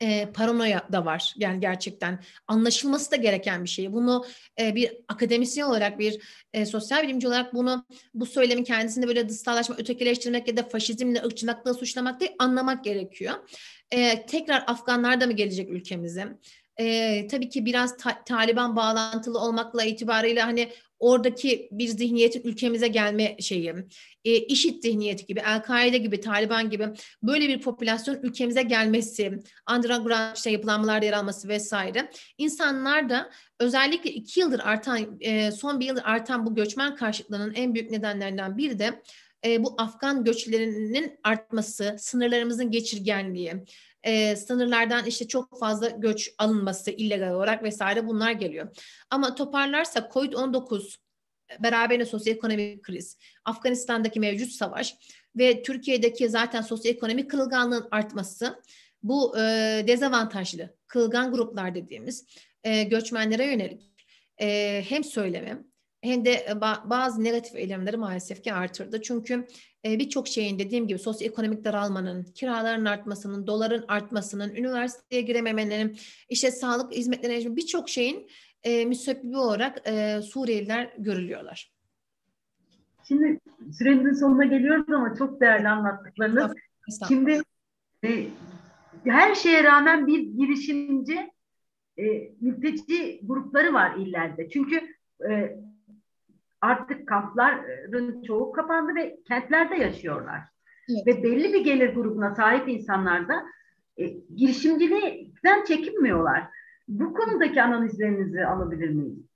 e, 0.00 0.26
paranoya 0.34 0.88
da 0.92 1.04
var. 1.04 1.34
Yani 1.36 1.60
gerçekten 1.60 2.18
anlaşılması 2.46 3.10
da 3.10 3.16
gereken 3.16 3.64
bir 3.64 3.68
şey. 3.68 3.92
Bunu 3.92 4.24
e, 4.60 4.74
bir 4.74 4.92
akademisyen 5.08 5.66
olarak, 5.66 5.98
bir 5.98 6.22
e, 6.52 6.66
sosyal 6.66 7.02
bilimci 7.02 7.28
olarak 7.28 7.54
bunu 7.54 7.86
bu 8.14 8.26
söylemin 8.26 8.64
kendisinde 8.64 9.08
böyle 9.08 9.28
dışsallaşma, 9.28 9.76
ötekileştirmek 9.78 10.48
ya 10.48 10.56
da 10.56 10.62
faşizmle, 10.62 11.22
ırkçılıkla 11.22 11.74
suçlamak 11.74 12.20
değil, 12.20 12.32
anlamak 12.38 12.84
gerekiyor. 12.84 13.34
E, 13.90 14.26
tekrar 14.26 14.64
Afganlar 14.66 15.20
da 15.20 15.26
mı 15.26 15.32
gelecek 15.32 15.70
ülkemize? 15.70 16.38
E, 16.80 17.26
tabii 17.26 17.48
ki 17.48 17.66
biraz 17.66 17.96
ta- 17.96 18.24
Taliban 18.24 18.76
bağlantılı 18.76 19.38
olmakla 19.38 19.84
itibariyle 19.84 20.40
hani 20.40 20.68
oradaki 20.98 21.68
bir 21.72 21.88
zihniyetin 21.88 22.42
ülkemize 22.44 22.88
gelme 22.88 23.36
şeyi, 23.40 23.74
e, 24.24 24.36
işit 24.36 24.82
zihniyeti 24.82 25.26
gibi, 25.26 25.40
El-Kaide 25.46 25.98
gibi, 25.98 26.20
Taliban 26.20 26.70
gibi 26.70 26.88
böyle 27.22 27.48
bir 27.48 27.60
popülasyon 27.60 28.18
ülkemize 28.22 28.62
gelmesi, 28.62 29.38
underground 29.74 30.36
işte 30.36 30.50
yapılanmalarda 30.50 31.04
yer 31.04 31.12
alması 31.12 31.48
vesaire. 31.48 32.10
İnsanlar 32.38 33.08
da 33.08 33.30
özellikle 33.60 34.10
iki 34.10 34.40
yıldır 34.40 34.60
artan, 34.60 35.16
e, 35.20 35.52
son 35.52 35.80
bir 35.80 35.86
yıldır 35.86 36.02
artan 36.04 36.46
bu 36.46 36.54
göçmen 36.54 36.96
karşıtlığının 36.96 37.54
en 37.54 37.74
büyük 37.74 37.90
nedenlerinden 37.90 38.58
biri 38.58 38.78
de 38.78 39.02
e, 39.44 39.64
bu 39.64 39.74
Afgan 39.78 40.24
göçlerinin 40.24 41.20
artması, 41.24 41.96
sınırlarımızın 41.98 42.70
geçirgenliği, 42.70 43.54
e, 44.02 44.36
sınırlardan 44.36 45.04
işte 45.04 45.28
çok 45.28 45.60
fazla 45.60 45.88
göç 45.88 46.30
alınması 46.38 46.90
illegal 46.90 47.34
olarak 47.34 47.62
vesaire 47.62 48.06
bunlar 48.06 48.32
geliyor. 48.32 48.76
Ama 49.10 49.34
toparlarsak 49.34 50.12
COVID-19 50.12 50.96
beraberinde 51.58 52.04
sosyoekonomik 52.04 52.82
kriz, 52.82 53.18
Afganistan'daki 53.44 54.20
mevcut 54.20 54.50
savaş 54.50 54.94
ve 55.36 55.62
Türkiye'deki 55.62 56.28
zaten 56.28 56.62
sosyoekonomik 56.62 57.30
kırılganlığın 57.30 57.88
artması 57.90 58.62
bu 59.02 59.38
e, 59.38 59.40
dezavantajlı 59.86 60.76
kırılgan 60.86 61.32
gruplar 61.32 61.74
dediğimiz 61.74 62.26
e, 62.64 62.82
göçmenlere 62.82 63.46
yönelik 63.46 63.82
e, 64.40 64.82
hem 64.88 65.04
söylemi 65.04 65.69
hem 66.02 66.24
de 66.24 66.46
bazı 66.84 67.24
negatif 67.24 67.56
eylemleri 67.56 67.96
maalesef 67.96 68.42
ki 68.42 68.52
artırdı. 68.52 69.02
Çünkü 69.02 69.46
e, 69.84 69.98
birçok 69.98 70.28
şeyin 70.28 70.58
dediğim 70.58 70.86
gibi 70.86 70.98
sosyoekonomik 70.98 71.64
daralmanın, 71.64 72.22
kiraların 72.22 72.84
artmasının, 72.84 73.46
doların 73.46 73.84
artmasının, 73.88 74.54
üniversiteye 74.54 75.22
girememenin, 75.22 75.98
işte 76.28 76.50
sağlık 76.50 76.92
hizmetlerine 76.92 77.56
birçok 77.56 77.88
şeyin 77.88 78.28
e, 78.62 78.84
müsebbibi 78.84 79.36
olarak 79.36 79.88
e, 79.88 80.22
Suriyeliler 80.22 80.92
görülüyorlar. 80.98 81.72
Şimdi 83.08 83.40
süremizin 83.78 84.12
sonuna 84.12 84.44
geliyoruz 84.44 84.92
ama 84.94 85.14
çok 85.18 85.40
değerli 85.40 85.68
anlattıklarınız. 85.68 86.52
Şimdi 87.08 87.42
e, 88.04 88.26
her 89.04 89.34
şeye 89.34 89.64
rağmen 89.64 90.06
bir 90.06 90.18
girişimci 90.18 91.30
e, 91.98 92.04
mülteci 92.40 93.20
grupları 93.22 93.72
var 93.72 93.96
illerde. 93.96 94.50
Çünkü 94.50 94.80
e, 95.30 95.56
artık 96.60 97.08
kampların 97.08 98.22
çoğu 98.22 98.52
kapandı 98.52 98.94
ve 98.94 99.16
kentlerde 99.28 99.76
yaşıyorlar. 99.76 100.40
Evet. 100.88 101.06
Ve 101.06 101.22
belli 101.22 101.52
bir 101.52 101.64
gelir 101.64 101.94
grubuna 101.94 102.34
sahip 102.34 102.68
insanlar 102.68 103.28
da 103.28 103.44
e, 103.96 104.06
girişimcilikten 104.36 105.64
çekinmiyorlar. 105.64 106.44
Bu 106.88 107.14
konudaki 107.14 107.62
analizlerinizi 107.62 108.46
alabilir 108.46 108.88
miyim? 108.88 109.28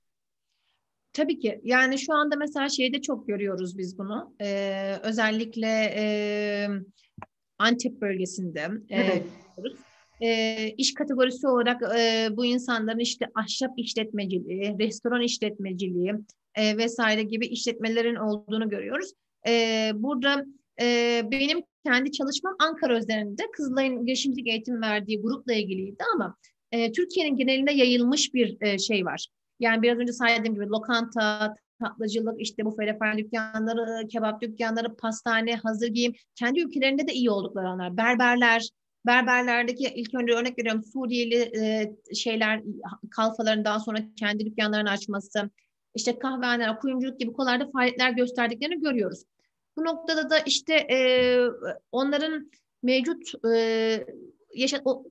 Tabii 1.13 1.39
ki. 1.39 1.61
Yani 1.65 1.99
şu 1.99 2.15
anda 2.15 2.37
mesela 2.37 2.69
şeyde 2.69 3.01
çok 3.01 3.29
görüyoruz 3.29 3.79
biz 3.79 3.99
bunu. 3.99 4.35
Ee, 4.41 4.95
özellikle 5.03 5.95
e, 5.97 6.69
Antep 7.59 8.01
bölgesinde. 8.01 8.61
E, 8.89 9.01
evet. 9.01 9.27
E, 10.21 10.27
e, 10.27 10.69
iş 10.77 10.95
kategorisi 10.95 11.49
olarak 11.49 11.83
e, 11.99 12.29
bu 12.37 12.45
insanların 12.45 12.99
işte 12.99 13.27
ahşap 13.35 13.71
işletmeciliği, 13.77 14.77
restoran 14.79 15.23
işletmeciliği, 15.23 16.15
e, 16.55 16.77
vesaire 16.77 17.23
gibi 17.23 17.47
işletmelerin 17.47 18.17
olduğunu 18.17 18.69
görüyoruz. 18.69 19.13
E, 19.49 19.91
burada 19.95 20.45
e, 20.81 21.21
benim 21.31 21.63
kendi 21.87 22.13
çalışmam 22.13 22.57
Ankara 22.59 22.97
özelinde 22.97 23.43
Kızılay'ın 23.53 24.07
girişimcilik 24.07 24.49
eğitim 24.49 24.83
verdiği 24.83 25.23
grupla 25.23 25.53
ilgiliydi 25.53 26.03
ama 26.15 26.37
e, 26.73 26.93
Türkiye'nin 26.93 27.37
genelinde 27.37 27.73
yayılmış 27.73 28.35
bir 28.35 28.57
e, 28.61 28.79
şey 28.79 29.05
var. 29.05 29.27
Yani 29.61 29.83
biraz 29.83 29.99
önce 29.99 30.13
saydığım 30.13 30.55
gibi 30.55 30.67
lokanta, 30.67 31.55
tatlıcılık, 31.81 32.41
işte 32.41 32.65
bu 32.65 32.71
falafel 32.77 33.19
dükkanları, 33.19 34.09
kebap 34.09 34.43
dükkanları, 34.43 34.97
pastane, 34.97 35.57
hazır 35.57 35.89
giyim. 35.89 36.13
Kendi 36.35 36.61
ülkelerinde 36.61 37.09
de 37.09 37.13
iyi 37.13 37.31
oldukları 37.31 37.69
anlar. 37.69 37.97
Berberler, 37.97 38.69
berberlerdeki 39.07 39.85
ilk 39.95 40.15
önce 40.15 40.33
örnek 40.33 40.59
veriyorum 40.59 40.85
Suriyeli 40.93 41.51
e, 41.59 41.95
şeyler, 42.15 42.63
kalfaların 43.11 43.65
daha 43.65 43.81
sonra 43.81 43.99
kendi 44.19 44.47
dükkanlarını 44.47 44.91
açması, 44.91 45.51
işte 45.95 46.19
kahvehaneler, 46.19 46.79
kuyumculuk 46.79 47.21
gibi 47.21 47.33
konularda 47.33 47.71
faaliyetler 47.71 48.11
gösterdiklerini 48.11 48.81
görüyoruz. 48.81 49.25
Bu 49.77 49.85
noktada 49.85 50.31
da 50.31 50.39
işte 50.39 50.75
e, 50.75 50.99
onların 51.93 52.51
mevcut 52.83 53.45
e, 53.55 54.07
yaşa, 54.55 54.81
o, 54.85 55.05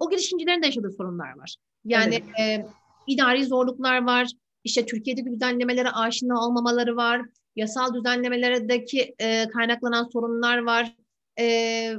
o 0.00 0.10
girişimcilerin 0.10 0.62
de 0.62 0.66
yaşadığı 0.66 0.92
sorunlar 0.92 1.38
var. 1.38 1.56
Yani 1.84 2.22
evet. 2.38 2.64
e, 2.64 2.66
idari 3.06 3.44
zorluklar 3.44 4.04
var. 4.06 4.28
İşte 4.64 4.86
Türkiye'deki 4.86 5.30
düzenlemelere 5.30 5.88
aşina 5.88 6.46
olmamaları 6.46 6.96
var. 6.96 7.22
Yasal 7.56 7.94
düzenlemelerdeki 7.94 9.14
e, 9.18 9.48
kaynaklanan 9.48 10.08
sorunlar 10.12 10.58
var. 10.58 10.96
E, 11.40 11.92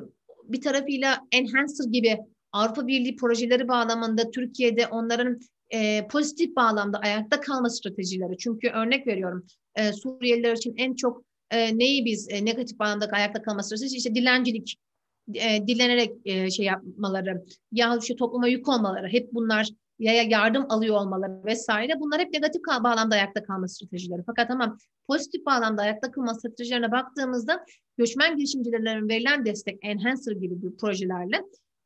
bir 0.44 0.62
tarafıyla 0.62 1.18
Enhancer 1.32 1.86
gibi 1.92 2.18
Avrupa 2.52 2.88
Birliği 2.88 3.16
projeleri 3.16 3.68
bağlamında 3.68 4.32
Türkiye'de 4.32 4.88
onların 4.88 5.40
e, 5.70 6.08
pozitif 6.08 6.56
bağlamda 6.56 7.00
ayakta 7.00 7.40
kalma 7.40 7.70
stratejileri. 7.70 8.38
Çünkü 8.38 8.70
örnek 8.70 9.08
veriyorum 9.08 9.46
e, 9.76 9.94
Suriyeliler 9.94 10.56
için 10.56 10.74
en 10.78 10.96
çok 10.96 11.24
e, 11.52 11.78
neyi 11.78 12.06
biz 12.06 12.28
e, 12.30 12.46
negatif 12.46 12.80
bağlamda 12.80 13.06
ayakta 13.12 13.42
kalma 13.42 13.64
stratejisi 13.64 13.98
işte 13.98 14.16
dilencilik, 14.16 14.76
e, 15.34 15.68
dilenerek 15.68 16.12
e, 16.26 16.52
şey 16.52 16.66
yapmaları, 16.66 17.46
ya 17.72 17.98
işte 18.02 18.16
topluma 18.16 18.48
yük 18.48 18.70
olmaları, 18.70 19.08
hep 19.08 19.34
bunlar 19.34 19.70
ya 20.00 20.14
yardım 20.14 20.66
alıyor 20.70 20.96
olmaları 20.96 21.46
vesaire 21.46 21.94
bunlar 22.00 22.20
hep 22.20 22.34
negatif 22.34 22.62
bağlamda 22.84 23.16
ayakta 23.16 23.44
kalma 23.44 23.68
stratejileri. 23.68 24.22
Fakat 24.26 24.52
ama 24.52 24.78
pozitif 25.08 25.46
bağlamda 25.46 25.82
ayakta 25.82 26.12
kalma 26.12 26.34
stratejilerine 26.34 26.92
baktığımızda 26.92 27.66
göçmen 27.98 28.38
girişimcilerin 28.38 29.10
verilen 29.10 29.46
destek 29.46 29.80
Enhancer 29.82 30.32
gibi 30.32 30.62
bir 30.62 30.78
projelerle 30.78 31.42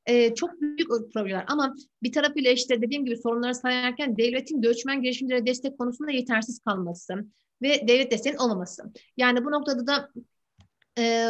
e, 0.05 0.35
çok 0.35 0.61
büyük 0.61 0.89
projeler 1.13 1.45
ama 1.47 1.75
bir 2.03 2.11
tarafıyla 2.11 2.51
işte 2.51 2.81
dediğim 2.81 3.05
gibi 3.05 3.17
sorunları 3.17 3.55
sayarken 3.55 4.17
devletin 4.17 4.61
göçmen 4.61 5.01
girişimcilere 5.01 5.45
destek 5.45 5.77
konusunda 5.77 6.11
yetersiz 6.11 6.59
kalması 6.59 7.13
ve 7.61 7.87
devlet 7.87 8.11
desteğinin 8.11 8.39
olmaması. 8.39 8.83
Yani 9.17 9.45
bu 9.45 9.51
noktada 9.51 9.87
da 9.87 10.09
e, 10.97 11.27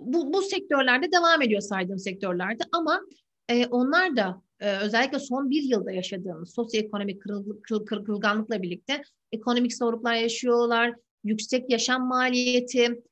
bu, 0.00 0.32
bu 0.32 0.42
sektörlerde 0.42 1.12
devam 1.12 1.42
ediyor 1.42 1.60
saydığım 1.60 1.98
sektörlerde 1.98 2.62
ama 2.72 3.00
e, 3.48 3.66
onlar 3.66 4.16
da 4.16 4.42
e, 4.60 4.76
özellikle 4.76 5.18
son 5.18 5.50
bir 5.50 5.62
yılda 5.62 5.92
yaşadığımız 5.92 6.54
sosyoekonomik 6.54 7.22
kırıl, 7.22 7.62
kır, 7.62 7.86
kır, 7.86 8.04
kırılganlıkla 8.04 8.62
birlikte 8.62 9.02
ekonomik 9.32 9.76
zorluklar 9.76 10.14
yaşıyorlar, 10.14 10.94
yüksek 11.24 11.70
yaşam 11.70 12.06
maliyeti, 12.06 13.02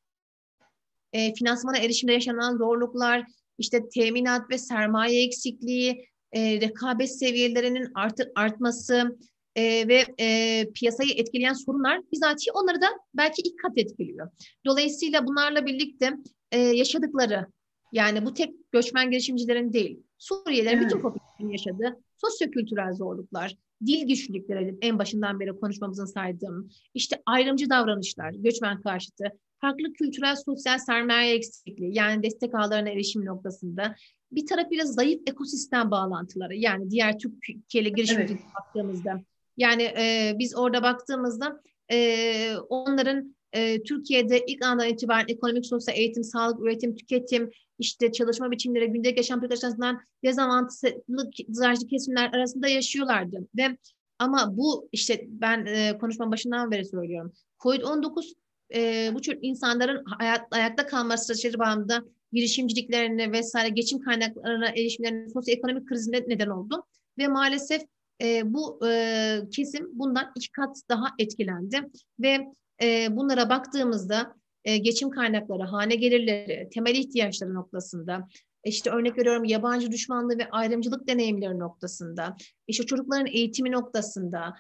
e, 1.13 1.35
finansmana 1.35 1.79
erişimde 1.79 2.13
yaşanan 2.13 2.57
zorluklar, 2.57 3.25
işte 3.59 3.89
teminat 3.95 4.51
ve 4.51 4.59
sermaye 4.59 5.25
eksikliği, 5.25 6.09
e, 6.33 6.61
rekabet 6.61 7.19
seviyelerinin 7.19 7.89
artık 7.95 8.29
artması 8.35 9.19
e, 9.57 9.89
ve 9.89 10.05
e, 10.21 10.65
piyasayı 10.75 11.11
etkileyen 11.11 11.53
sorunlar 11.53 12.01
bizatihi 12.13 12.53
onları 12.53 12.81
da 12.81 12.87
belki 13.15 13.43
ilk 13.43 13.59
kat 13.63 13.79
etkiliyor. 13.79 14.29
Dolayısıyla 14.67 15.27
bunlarla 15.27 15.67
birlikte 15.67 16.11
e, 16.53 16.59
yaşadıkları 16.59 17.47
yani 17.93 18.27
bu 18.27 18.35
tek 18.35 18.73
göçmen 18.73 19.11
girişimcilerin 19.11 19.73
değil, 19.73 20.03
Suriyelilerin 20.19 20.79
evet. 20.79 20.87
bütün 20.87 21.01
popülasyonun 21.01 21.53
yaşadığı 21.53 22.01
sosyokültürel 22.17 22.93
zorluklar, 22.93 23.57
dil 23.87 24.09
güçlükleri 24.09 24.79
en 24.81 24.99
başından 24.99 25.41
beri 25.41 25.57
konuşmamızın 25.61 26.05
saydığım, 26.05 26.69
işte 26.95 27.23
ayrımcı 27.27 27.71
davranışlar, 27.71 28.31
göçmen 28.31 28.83
karşıtı, 28.83 29.25
farklı 29.65 29.93
kültürel 29.93 30.37
sosyal 30.37 30.79
sermaye 30.79 31.35
eksikliği 31.35 31.95
yani 31.95 32.23
destek 32.23 32.55
ağlarına 32.55 32.89
erişim 32.89 33.25
noktasında 33.25 33.95
bir 34.33 34.47
tarafıyla 34.47 34.85
zayıf 34.85 35.21
ekosistem 35.27 35.91
bağlantıları 35.91 36.55
yani 36.55 36.91
diğer 36.91 37.19
Türkiye'li 37.19 37.95
girişimcilik 37.95 38.31
evet. 38.31 38.55
baktığımızda 38.59 39.21
yani 39.57 39.83
e, 39.83 40.35
biz 40.39 40.57
orada 40.57 40.83
baktığımızda 40.83 41.61
e, 41.93 42.57
onların 42.69 43.37
e, 43.53 43.83
Türkiye'de 43.83 44.45
ilk 44.47 44.65
andan 44.65 44.89
itibaren 44.89 45.27
ekonomik, 45.29 45.67
sosyal 45.67 45.99
eğitim, 45.99 46.25
sağlık, 46.25 46.61
üretim, 46.61 46.95
tüketim, 46.95 47.51
işte 47.79 48.13
çalışma 48.13 48.51
biçimleri, 48.51 48.87
gündelik 48.87 49.17
yaşam 49.17 49.45
açısından 49.45 50.01
dezavantajlı 50.25 51.89
kesimler 51.91 52.29
arasında 52.33 52.69
yaşıyorlardı. 52.69 53.49
Ve 53.57 53.77
ama 54.19 54.57
bu 54.57 54.89
işte 54.93 55.25
ben 55.29 55.67
e, 55.67 55.99
konuşma 55.99 56.33
başından 56.33 56.71
beri 56.71 56.85
söylüyorum. 56.85 57.33
Covid-19 57.61 58.35
e, 58.75 59.11
bu 59.15 59.21
tür 59.21 59.39
insanların 59.43 60.05
hayat, 60.05 60.47
ayakta 60.51 60.87
kalma 60.87 61.17
strateji 61.17 61.59
bağımında 61.59 62.05
girişimciliklerini 62.33 63.33
vesaire 63.33 63.69
geçim 63.69 64.01
kaynaklarına 64.01 64.69
erişimlerine 64.69 65.29
sosyoekonomik 65.29 65.89
krizine 65.89 66.25
neden 66.27 66.49
oldu. 66.49 66.85
Ve 67.19 67.29
maalesef 67.29 67.83
e, 68.23 68.55
bu 68.55 68.89
e, 68.89 69.41
kesim 69.53 69.89
bundan 69.93 70.33
iki 70.37 70.53
kat 70.53 70.77
daha 70.89 71.07
etkilendi. 71.19 71.81
Ve 72.21 72.47
e, 72.83 73.17
bunlara 73.17 73.51
baktığımızda 73.51 74.35
e, 74.65 74.77
geçim 74.77 75.11
kaynakları, 75.11 75.63
hane 75.63 75.95
gelirleri, 75.95 76.69
temel 76.75 76.95
ihtiyaçları 76.95 77.55
noktasında 77.55 78.29
işte 78.65 78.91
örnek 78.91 79.19
veriyorum 79.19 79.45
yabancı 79.45 79.93
düşmanlığı 79.93 80.39
ve 80.39 80.51
ayrımcılık 80.51 81.09
deneyimleri 81.09 81.59
noktasında, 81.59 82.37
işte 82.67 82.87
çocukların 82.87 83.27
eğitimi 83.27 83.73
noktasında, 83.73 84.55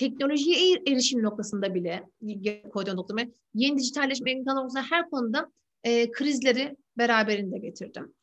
teknolojiye 0.00 0.82
erişim 0.88 1.22
noktasında 1.22 1.74
bile 1.74 2.04
koyduğum 2.72 2.96
noktamı 2.96 3.20
yeni 3.54 3.78
dijitalleşme 3.78 4.36
noktasında 4.36 4.82
her 4.90 5.10
konuda 5.10 5.52
e, 5.84 6.10
krizleri 6.10 6.76
beraberinde 6.98 7.58
getirdim. 7.58 8.14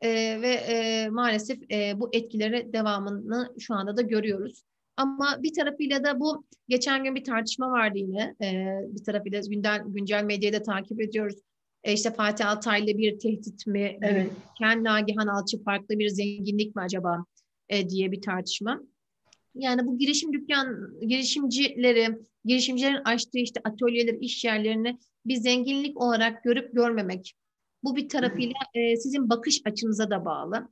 E, 0.00 0.10
ve 0.42 0.48
e, 0.48 1.08
maalesef 1.08 1.58
e, 1.72 2.00
bu 2.00 2.08
etkileri 2.12 2.72
devamını 2.72 3.54
şu 3.58 3.74
anda 3.74 3.96
da 3.96 4.02
görüyoruz. 4.02 4.64
Ama 4.96 5.38
bir 5.42 5.54
tarafıyla 5.54 6.04
da 6.04 6.20
bu 6.20 6.44
geçen 6.68 7.04
gün 7.04 7.14
bir 7.14 7.24
tartışma 7.24 7.70
vardı 7.70 7.98
yine. 7.98 8.34
E, 8.42 8.78
bir 8.94 9.04
tarafıyla 9.04 9.40
gündel, 9.50 9.82
güncel 9.86 10.24
medyayı 10.24 10.52
da 10.52 10.62
takip 10.62 11.00
ediyoruz. 11.00 11.36
E, 11.84 11.92
işte 11.92 12.10
Fatih 12.10 12.50
Altaylı 12.50 12.86
bir 12.86 13.18
tehdit 13.18 13.66
mi? 13.66 13.98
Evet. 14.02 14.30
Ken 14.58 14.84
Nagihan 14.84 15.26
Alçı 15.26 15.62
farklı 15.62 15.98
bir 15.98 16.08
zenginlik 16.08 16.76
mi 16.76 16.82
acaba 16.82 17.24
e, 17.68 17.88
diye 17.88 18.12
bir 18.12 18.20
tartışma. 18.20 18.80
Yani 19.56 19.86
bu 19.86 19.98
girişim 19.98 20.32
dükkan, 20.32 20.90
girişimcileri, 21.00 22.18
girişimcilerin 22.44 23.04
açtığı 23.04 23.38
işte 23.38 23.60
atölyeler, 23.64 24.14
iş 24.20 24.44
yerlerini 24.44 24.98
bir 25.26 25.36
zenginlik 25.36 26.00
olarak 26.00 26.44
görüp 26.44 26.74
görmemek. 26.74 27.34
Bu 27.84 27.96
bir 27.96 28.08
tarafıyla 28.08 28.54
e, 28.74 28.96
sizin 28.96 29.30
bakış 29.30 29.62
açınıza 29.64 30.10
da 30.10 30.24
bağlı. 30.24 30.68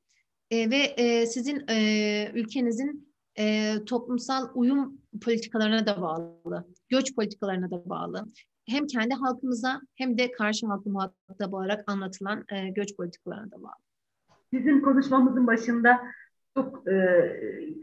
E, 0.51 0.71
ve 0.71 0.77
e, 0.77 1.27
sizin 1.27 1.65
e, 1.69 2.31
ülkenizin 2.35 3.15
e, 3.39 3.75
toplumsal 3.87 4.49
uyum 4.55 5.01
politikalarına 5.25 5.87
da 5.87 6.03
bağlı. 6.03 6.67
Göç 6.89 7.15
politikalarına 7.15 7.71
da 7.71 7.89
bağlı. 7.89 8.27
Hem 8.69 8.87
kendi 8.87 9.15
halkımıza 9.15 9.81
hem 9.95 10.19
de 10.19 10.33
karşı 10.33 10.67
halkı 10.67 10.91
muhatap 10.91 11.55
olarak 11.55 11.91
anlatılan 11.91 12.45
e, 12.53 12.69
göç 12.71 12.97
politikalarına 12.97 13.51
da 13.51 13.63
bağlı. 13.63 13.85
Sizin 14.51 14.81
konuşmamızın 14.81 15.47
başında 15.47 16.01
çok 16.55 16.89
e, 16.89 16.93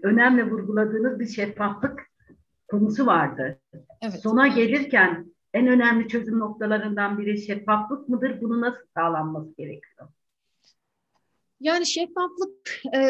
önemli 0.04 0.52
vurguladığınız 0.52 1.20
bir 1.20 1.28
şeffaflık 1.28 2.02
konusu 2.68 3.06
vardı. 3.06 3.60
Evet. 4.02 4.22
Sona 4.22 4.48
gelirken 4.48 5.34
en 5.54 5.68
önemli 5.68 6.08
çözüm 6.08 6.40
noktalarından 6.40 7.18
biri 7.18 7.42
şeffaflık 7.42 8.10
mıdır? 8.10 8.42
Bunu 8.42 8.62
nasıl 8.62 8.86
sağlanması 8.96 9.58
gerekiyor? 9.58 10.08
Yani 11.60 11.86
şeffaflık 11.86 12.82
e, 12.96 13.02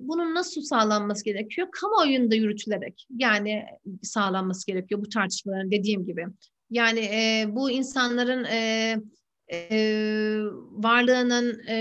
bunun 0.00 0.34
nasıl 0.34 0.62
sağlanması 0.62 1.24
gerekiyor? 1.24 1.68
Kamuoyunda 1.72 2.34
yürütülerek 2.34 3.06
yani 3.18 3.64
sağlanması 4.02 4.66
gerekiyor 4.66 5.00
bu 5.00 5.08
tartışmaların 5.08 5.70
dediğim 5.70 6.06
gibi. 6.06 6.26
Yani 6.70 7.00
e, 7.00 7.46
bu 7.48 7.70
insanların 7.70 8.44
e, 8.44 8.96
e, 9.52 9.68
varlığının 10.70 11.62
e, 11.68 11.76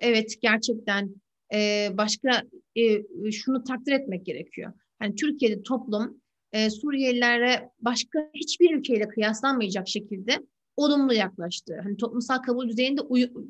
evet 0.00 0.34
gerçekten 0.42 1.14
e, 1.54 1.88
başka 1.92 2.42
e, 2.76 3.02
şunu 3.32 3.64
takdir 3.64 3.92
etmek 3.92 4.26
gerekiyor. 4.26 4.72
Yani 5.02 5.14
Türkiye'de 5.14 5.62
toplum 5.62 6.20
e, 6.52 6.70
Suriyelilere 6.70 7.70
başka 7.80 8.30
hiçbir 8.34 8.74
ülkeyle 8.74 9.08
kıyaslanmayacak 9.08 9.88
şekilde 9.88 10.38
olumlu 10.76 11.14
yaklaştı. 11.14 11.80
Hani 11.82 11.96
toplumsal 11.96 12.38
kabul 12.38 12.68
düzeyinde 12.68 13.00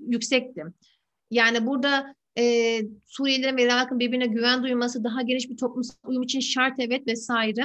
yüksekti. 0.08 0.64
Yani 1.30 1.66
burada 1.66 2.14
e, 2.38 2.78
Suriyelilerin 3.06 3.56
ve 3.56 3.62
Irak'ın 3.62 3.98
birbirine 3.98 4.26
güven 4.26 4.62
duyması 4.62 5.04
daha 5.04 5.22
geniş 5.22 5.50
bir 5.50 5.56
toplumsal 5.56 5.94
uyum 6.04 6.22
için 6.22 6.40
şart 6.40 6.78
evet 6.78 7.06
vesaire. 7.06 7.62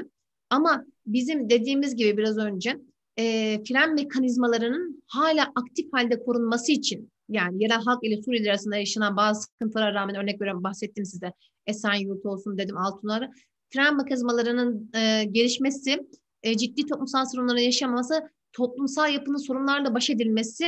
Ama 0.50 0.86
bizim 1.08 1.50
dediğimiz 1.50 1.96
gibi 1.96 2.18
biraz 2.18 2.38
önce 2.38 2.78
e, 3.18 3.24
fren 3.68 3.96
mekanizmalarının 3.96 5.04
hala 5.08 5.52
aktif 5.56 5.94
halde 5.94 6.20
korunması 6.20 6.72
için 6.72 7.12
yani 7.30 7.64
yerel 7.64 7.82
halk 7.82 8.04
ile 8.04 8.22
Suriyeliler 8.22 8.50
arasında 8.50 8.78
yaşanan 8.78 9.18
bazı 9.18 9.42
sıkıntılara 9.42 9.94
rağmen 9.94 10.16
örnek 10.16 10.42
veriyorum 10.42 10.64
bahsettim 10.64 11.06
size 11.06 11.34
Esenyurt 11.68 12.26
olsun 12.26 12.58
dedim 12.58 12.78
Altunları 12.78 13.32
fren 13.70 13.98
mekanizmalarının 13.98 14.92
e, 14.96 15.24
gelişmesi 15.24 16.08
e, 16.44 16.58
ciddi 16.58 16.86
toplumsal 16.86 17.26
sorunları 17.26 17.62
yaşaması 17.62 18.30
toplumsal 18.54 19.14
yapının 19.14 19.38
sorunlarla 19.38 19.96
baş 19.96 20.10
edilmesi 20.10 20.66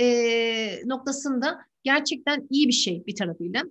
e, 0.00 0.06
noktasında 0.86 1.58
gerçekten 1.82 2.46
iyi 2.50 2.68
bir 2.68 2.72
şey 2.72 3.06
bir 3.06 3.16
tarafıyla. 3.16 3.62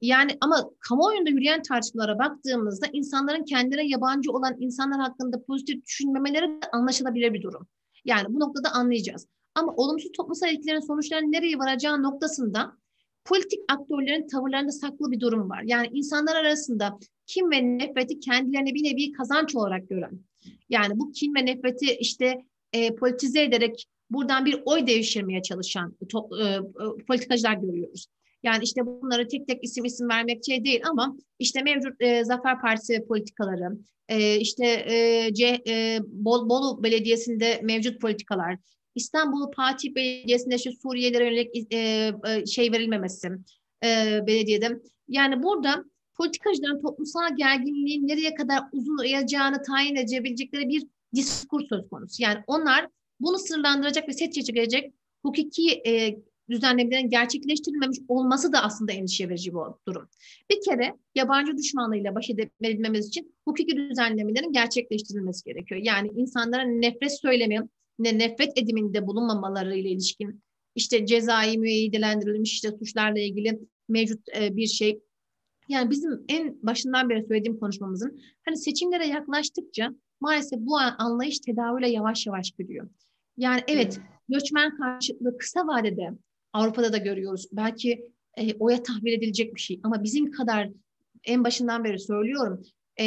Yani 0.00 0.38
ama 0.40 0.70
kamuoyunda 0.80 1.30
yürüyen 1.30 1.62
tartışmalara 1.62 2.18
baktığımızda 2.18 2.86
insanların 2.92 3.44
kendine 3.44 3.88
yabancı 3.88 4.32
olan 4.32 4.56
insanlar 4.58 5.00
hakkında 5.00 5.42
pozitif 5.42 5.86
düşünmemeleri 5.86 6.46
de 6.46 6.66
anlaşılabilir 6.72 7.34
bir 7.34 7.42
durum. 7.42 7.68
Yani 8.04 8.34
bu 8.34 8.40
noktada 8.40 8.72
anlayacağız. 8.72 9.26
Ama 9.58 9.74
olumsuz 9.76 10.12
toplumsal 10.12 10.48
etkilerin 10.48 10.86
sonuçlarının 10.86 11.32
nereye 11.32 11.58
varacağı 11.58 12.02
noktasında 12.02 12.78
politik 13.24 13.60
aktörlerin 13.68 14.28
tavırlarında 14.28 14.72
saklı 14.72 15.10
bir 15.10 15.20
durum 15.20 15.50
var. 15.50 15.62
Yani 15.64 15.88
insanlar 15.92 16.36
arasında 16.36 16.98
kim 17.26 17.50
ve 17.50 17.78
nefreti 17.78 18.20
kendilerine 18.20 18.74
bir 18.74 18.84
nevi 18.84 19.12
kazanç 19.12 19.54
olarak 19.54 19.88
gören. 19.88 20.20
Yani 20.68 20.98
bu 20.98 21.12
kim 21.12 21.34
ve 21.34 21.46
nefreti 21.46 21.96
işte 21.96 22.44
e, 22.72 22.94
politize 22.94 23.42
ederek 23.42 23.86
buradan 24.10 24.44
bir 24.44 24.62
oy 24.64 24.86
devşirmeye 24.86 25.42
çalışan 25.42 25.96
to, 26.08 26.28
e, 26.40 26.44
e, 26.44 26.60
politikacılar 27.06 27.54
görüyoruz. 27.54 28.06
Yani 28.42 28.64
işte 28.64 28.86
bunları 28.86 29.28
tek 29.28 29.48
tek 29.48 29.64
isim 29.64 29.84
isim 29.84 30.08
vermek 30.08 30.44
şey 30.44 30.64
değil 30.64 30.80
ama 30.90 31.16
işte 31.38 31.62
mevcut 31.62 32.02
e, 32.02 32.24
Zafer 32.24 32.60
Partisi 32.60 33.04
politikaları, 33.08 33.78
e, 34.08 34.36
işte 34.36 34.66
e, 34.66 35.28
C, 35.34 35.62
e, 35.68 35.98
Bol, 36.06 36.48
Bolu 36.48 36.82
Belediyesi'nde 36.82 37.60
mevcut 37.62 38.00
politikalar, 38.00 38.56
İstanbul 38.98 39.52
Fatih 39.56 39.94
Belediyesi'nde 39.94 40.58
şu 40.58 40.72
Suriyelilere 40.72 41.24
yönelik 41.24 41.72
e, 41.72 41.78
e, 42.28 42.46
şey 42.46 42.72
verilmemesi 42.72 43.28
e, 43.84 44.20
belediyede. 44.26 44.82
Yani 45.08 45.42
burada 45.42 45.84
politikacıların 46.14 46.82
toplumsal 46.82 47.36
gerginliğin 47.36 48.08
nereye 48.08 48.34
kadar 48.34 48.62
uzun 48.72 48.98
uyacağını 48.98 49.62
tayin 49.62 49.96
edebilecekleri 49.96 50.68
bir 50.68 50.86
diskur 51.14 51.60
söz 51.68 51.88
konusu. 51.88 52.22
Yani 52.22 52.38
onlar 52.46 52.88
bunu 53.20 53.38
sınırlandıracak 53.38 54.08
ve 54.08 54.12
set 54.12 54.34
çekecek 54.34 54.92
hukuki 55.22 55.82
e, 55.86 56.18
düzenlemelerin 56.50 57.10
gerçekleştirilmemiş 57.10 57.98
olması 58.08 58.52
da 58.52 58.62
aslında 58.62 58.92
endişe 58.92 59.28
verici 59.28 59.52
bir 59.52 59.58
durum. 59.88 60.08
Bir 60.50 60.60
kere 60.64 60.94
yabancı 61.14 61.56
düşmanlığıyla 61.56 62.14
baş 62.14 62.30
edebilmemiz 62.30 63.08
için 63.08 63.34
hukuki 63.44 63.76
düzenlemelerin 63.76 64.52
gerçekleştirilmesi 64.52 65.44
gerekiyor. 65.44 65.80
Yani 65.84 66.10
insanlara 66.16 66.62
nefret 66.62 67.20
söylemi, 67.20 67.68
ne 67.98 68.18
nefret 68.18 68.58
ediminde 68.58 69.06
bulunmamaları 69.06 69.74
ile 69.74 69.90
ilişkin 69.90 70.42
işte 70.74 71.06
cezai 71.06 71.58
müeyyidelendirilmiş 71.58 72.52
işte 72.52 72.70
suçlarla 72.78 73.20
ilgili 73.20 73.60
mevcut 73.88 74.28
e, 74.36 74.56
bir 74.56 74.66
şey. 74.66 75.00
Yani 75.68 75.90
bizim 75.90 76.24
en 76.28 76.62
başından 76.62 77.08
beri 77.08 77.26
söylediğim 77.28 77.58
konuşmamızın 77.58 78.20
hani 78.44 78.56
seçimlere 78.56 79.06
yaklaştıkça 79.06 79.94
maalesef 80.20 80.58
bu 80.58 80.76
anlayış 80.98 81.38
tedavüle 81.38 81.90
yavaş 81.90 82.26
yavaş 82.26 82.50
gidiyor. 82.50 82.88
Yani 83.36 83.60
evet 83.68 84.00
göçmen 84.28 84.76
karşıtlığı 84.76 85.38
kısa 85.38 85.66
vadede 85.66 86.10
Avrupa'da 86.52 86.92
da 86.92 86.98
görüyoruz. 86.98 87.46
Belki 87.52 88.12
e, 88.36 88.54
oya 88.54 88.82
tahvil 88.82 89.12
edilecek 89.12 89.54
bir 89.54 89.60
şey 89.60 89.80
ama 89.82 90.02
bizim 90.02 90.30
kadar 90.30 90.70
en 91.24 91.44
başından 91.44 91.84
beri 91.84 91.98
söylüyorum 91.98 92.62
e, 93.00 93.06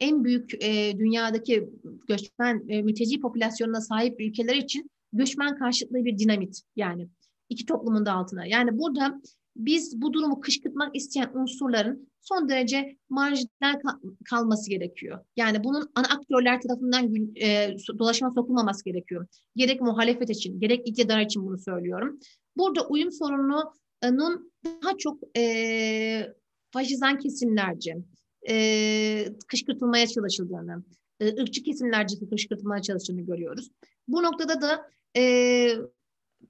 en 0.00 0.24
büyük 0.24 0.64
e, 0.64 0.98
dünyadaki 0.98 1.68
göçmen 2.08 2.64
e, 2.68 2.82
mülteci 2.82 3.20
popülasyonuna 3.20 3.80
sahip 3.80 4.20
ülkeler 4.20 4.56
için 4.56 4.90
göçmen 5.12 5.58
karşıtlığı 5.58 6.04
bir 6.04 6.18
dinamit 6.18 6.60
yani 6.76 7.08
iki 7.48 7.66
toplumun 7.66 8.06
da 8.06 8.12
altına. 8.12 8.46
Yani 8.46 8.78
burada 8.78 9.20
biz 9.56 10.02
bu 10.02 10.12
durumu 10.12 10.40
kışkırtmak 10.40 10.96
isteyen 10.96 11.30
unsurların 11.34 12.08
son 12.20 12.48
derece 12.48 12.96
marjinal 13.08 13.80
kalması 14.24 14.70
gerekiyor. 14.70 15.24
Yani 15.36 15.64
bunun 15.64 15.90
ana 15.94 16.06
aktörler 16.06 16.60
tarafından 16.60 17.34
e, 17.36 17.76
dolaşıma 17.98 18.30
sokulmaması 18.30 18.84
gerekiyor. 18.84 19.26
Gerek 19.56 19.80
muhalefet 19.80 20.30
için, 20.30 20.60
gerek 20.60 20.88
iktidar 20.88 21.20
için 21.20 21.46
bunu 21.46 21.58
söylüyorum. 21.58 22.18
Burada 22.56 22.88
uyum 22.88 23.12
sorununun 23.12 24.52
daha 24.64 24.96
çok 24.98 25.18
e, 25.36 26.26
faşizan 26.70 27.18
kesimlerce, 27.18 27.96
e, 28.48 29.26
kışkırtılmaya 29.48 30.06
çalışıldığını, 30.06 30.84
e, 31.20 31.42
ırkçı 31.42 31.62
kesimlerce 31.62 32.16
kışkırtılmaya 32.30 32.82
çalıştığını 32.82 33.20
görüyoruz. 33.20 33.70
Bu 34.08 34.22
noktada 34.22 34.60
da 34.60 34.90
e, 35.16 35.22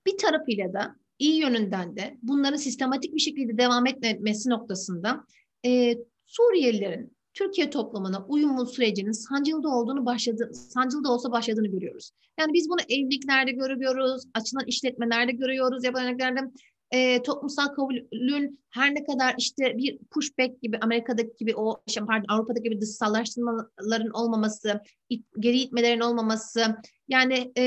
bir 0.06 0.18
tarafıyla 0.18 0.72
da 0.72 0.96
iyi 1.18 1.40
yönünden 1.40 1.96
de 1.96 2.18
bunların 2.22 2.56
sistematik 2.56 3.14
bir 3.14 3.20
şekilde 3.20 3.58
devam 3.58 3.86
etmesi 3.86 4.50
noktasında 4.50 5.24
e, 5.66 5.94
Suriyelilerin 6.26 7.16
Türkiye 7.34 7.70
toplumuna 7.70 8.26
uyumu 8.26 8.66
sürecinin 8.66 9.12
sancılı 9.12 9.70
olduğunu 9.70 10.06
başladı, 10.06 10.50
sancılı 10.52 11.04
da 11.04 11.12
olsa 11.12 11.32
başladığını 11.32 11.68
görüyoruz. 11.68 12.10
Yani 12.40 12.52
biz 12.52 12.68
bunu 12.68 12.80
evliliklerde 12.88 13.52
görüyoruz, 13.52 14.22
açılan 14.34 14.66
işletmelerde 14.66 15.32
görüyoruz, 15.32 15.84
yabancılarda 15.84 16.50
e, 16.90 17.22
toplumsal 17.22 17.66
kabulün 17.66 18.60
her 18.70 18.94
ne 18.94 19.04
kadar 19.04 19.34
işte 19.38 19.76
bir 19.76 19.98
pushback 20.10 20.62
gibi 20.62 20.78
Amerika'daki 20.80 21.36
gibi 21.38 21.56
o 21.56 21.82
işte 21.86 22.00
pardon 22.06 22.26
Avrupa'daki 22.28 22.62
gibi 22.62 22.80
dışsallaştırmaların 22.80 24.10
olmaması, 24.10 24.80
it, 25.08 25.26
geri 25.38 25.58
itmelerin 25.58 26.00
olmaması 26.00 26.76
yani 27.08 27.52
e, 27.58 27.64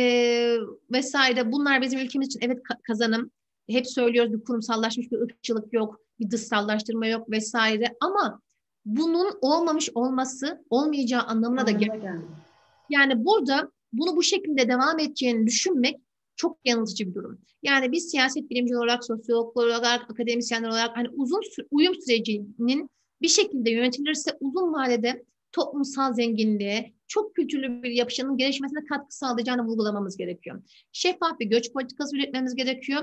vesaire 0.91 1.51
bunlar 1.51 1.82
bizim 1.82 1.99
ülkemiz 1.99 2.28
için 2.28 2.39
evet 2.43 2.59
kazanım. 2.88 3.32
hep 3.70 3.88
söylüyoruz 3.88 4.34
bir 4.34 4.43
kurumsallaşmış 4.43 5.11
bir 5.11 5.22
ırkçılık 5.22 5.74
yok, 5.74 5.99
bir 6.20 6.32
dışsallaştırma 6.32 7.07
yok 7.07 7.32
vesaire 7.32 7.86
ama 8.01 8.41
bunun 8.86 9.38
olmamış 9.41 9.89
olması 9.95 10.65
olmayacağı 10.70 11.22
anlamına 11.22 11.67
da 11.67 11.72
gelmiyor. 11.72 12.24
Yani 12.89 13.26
burada 13.26 13.72
bunu 13.93 14.15
bu 14.15 14.24
şekilde 14.24 14.70
devam 14.70 14.99
edeceğini 14.99 15.47
düşünmek 15.47 16.01
çok 16.39 16.57
yanıltıcı 16.65 17.07
bir 17.07 17.13
durum. 17.13 17.41
Yani 17.63 17.91
biz 17.91 18.11
siyaset 18.11 18.49
bilimci 18.49 18.77
olarak, 18.77 19.05
sosyologlar 19.05 19.67
olarak, 19.67 20.11
akademisyenler 20.11 20.69
olarak 20.69 20.97
hani 20.97 21.09
uzun 21.09 21.41
uyum 21.71 21.95
sürecinin 21.95 22.89
bir 23.21 23.27
şekilde 23.27 23.71
yönetilirse 23.71 24.31
uzun 24.39 24.73
vadede 24.73 25.23
toplumsal 25.51 26.13
zenginliğe, 26.13 26.93
çok 27.07 27.35
kültürlü 27.35 27.83
bir 27.83 27.91
yapışanın 27.91 28.37
gelişmesine 28.37 28.85
katkı 28.85 29.17
sağlayacağını 29.17 29.65
vurgulamamız 29.65 30.17
gerekiyor. 30.17 30.61
Şeffaf 30.91 31.39
bir 31.39 31.45
göç 31.45 31.73
politikası 31.73 32.17
üretmemiz 32.17 32.55
gerekiyor. 32.55 33.01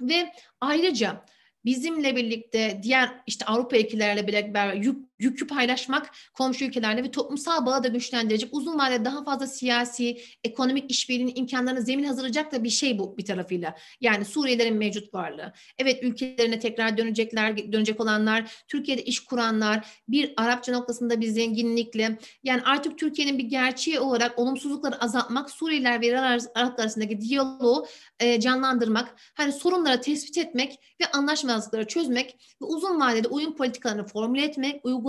Ve 0.00 0.32
ayrıca 0.60 1.24
bizimle 1.64 2.16
birlikte 2.16 2.80
diğer 2.82 3.22
işte 3.26 3.44
Avrupa 3.44 3.78
ülkelerle 3.78 4.28
beraber 4.28 4.74
yükü 5.18 5.46
paylaşmak 5.46 6.10
komşu 6.34 6.64
ülkelerle 6.64 7.04
ve 7.04 7.10
toplumsal 7.10 7.66
bağı 7.66 7.84
da 7.84 7.88
güçlendirecek 7.88 8.48
uzun 8.52 8.78
vadede 8.78 9.04
daha 9.04 9.24
fazla 9.24 9.46
siyasi, 9.46 10.20
ekonomik 10.44 10.90
işbirliğinin 10.90 11.32
imkanlarını 11.36 11.82
zemin 11.82 12.04
hazırlayacak 12.04 12.52
da 12.52 12.64
bir 12.64 12.70
şey 12.70 12.98
bu 12.98 13.18
bir 13.18 13.24
tarafıyla. 13.24 13.76
Yani 14.00 14.24
Suriyelilerin 14.24 14.76
mevcut 14.76 15.14
varlığı. 15.14 15.52
Evet 15.78 16.02
ülkelerine 16.02 16.58
tekrar 16.58 16.98
dönecekler, 16.98 17.72
dönecek 17.72 18.00
olanlar, 18.00 18.64
Türkiye'de 18.68 19.04
iş 19.04 19.20
kuranlar, 19.20 19.86
bir 20.08 20.32
Arapça 20.36 20.72
noktasında 20.72 21.20
bir 21.20 21.26
zenginlikle 21.26 22.18
yani 22.44 22.62
artık 22.62 22.98
Türkiye'nin 22.98 23.38
bir 23.38 23.44
gerçeği 23.44 24.00
olarak 24.00 24.38
olumsuzlukları 24.38 25.02
azaltmak, 25.02 25.50
Suriyeliler 25.50 26.00
ve 26.00 26.18
Araplar 26.54 26.84
arasındaki 26.84 27.20
diyaloğu 27.20 27.86
e, 28.20 28.40
canlandırmak, 28.40 29.14
hani 29.34 29.52
sorunları 29.52 30.00
tespit 30.00 30.38
etmek 30.38 30.78
ve 31.00 31.06
anlaşmazlıkları 31.10 31.86
çözmek 31.86 32.56
ve 32.62 32.66
uzun 32.66 33.00
vadede 33.00 33.28
uyum 33.28 33.56
politikalarını 33.56 34.06
formüle 34.06 34.44
etmek, 34.44 34.84
uygulamak, 34.84 35.04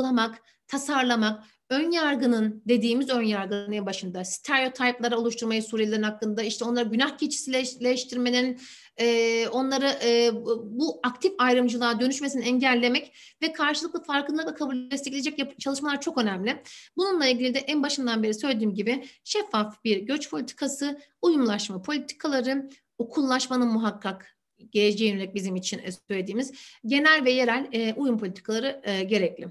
tasarlamak, 0.68 1.44
ön 1.70 1.92
yargının 1.92 2.64
dediğimiz 2.66 3.10
ön 3.10 3.22
yargının 3.22 3.86
başında 3.86 4.26
stereotipleri 4.26 5.16
oluşturmayı 5.16 5.64
Suriyelilerin 5.64 6.04
hakkında 6.04 6.44
işte 6.44 6.66
onları 6.66 6.90
günah 6.90 7.18
keçisileştirmenin 7.18 8.60
e, 8.98 9.48
onları 9.48 9.88
e, 10.06 10.32
bu 10.64 11.00
aktif 11.04 11.34
ayrımcılığa 11.38 12.00
dönüşmesini 12.00 12.46
engellemek 12.46 13.16
ve 13.42 13.54
karşılıklı 13.54 14.04
farkındalıkla 14.04 14.56
kabul 14.56 14.92
destekleyecek 14.92 15.60
çalışmalar 15.60 16.02
çok 16.02 16.18
önemli. 16.18 16.64
Bununla 16.98 17.28
ilgili 17.28 17.54
de 17.54 17.60
en 17.60 17.84
başından 17.84 18.24
beri 18.24 18.34
söylediğim 18.34 18.74
gibi 18.74 19.06
şeffaf 19.24 19.84
bir 19.84 19.98
göç 19.98 20.30
politikası, 20.30 21.00
uyumlaşma 21.22 21.82
politikaları, 21.82 22.70
okullaşmanın 22.98 23.68
muhakkak 23.68 24.36
geleceğe 24.72 25.12
yönelik 25.12 25.36
bizim 25.36 25.56
için 25.56 25.82
söylediğimiz 26.08 26.54
genel 26.86 27.26
ve 27.26 27.32
yerel 27.32 27.68
e, 27.72 27.94
uyum 27.94 28.18
politikaları 28.18 28.82
e, 28.84 29.04
gerekli. 29.04 29.48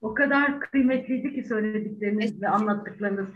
O 0.00 0.14
kadar 0.14 0.60
kıymetliydi 0.60 1.34
ki 1.34 1.44
söyledikleriniz 1.44 2.42
ve 2.42 2.48
anlattıklarınız. 2.48 3.28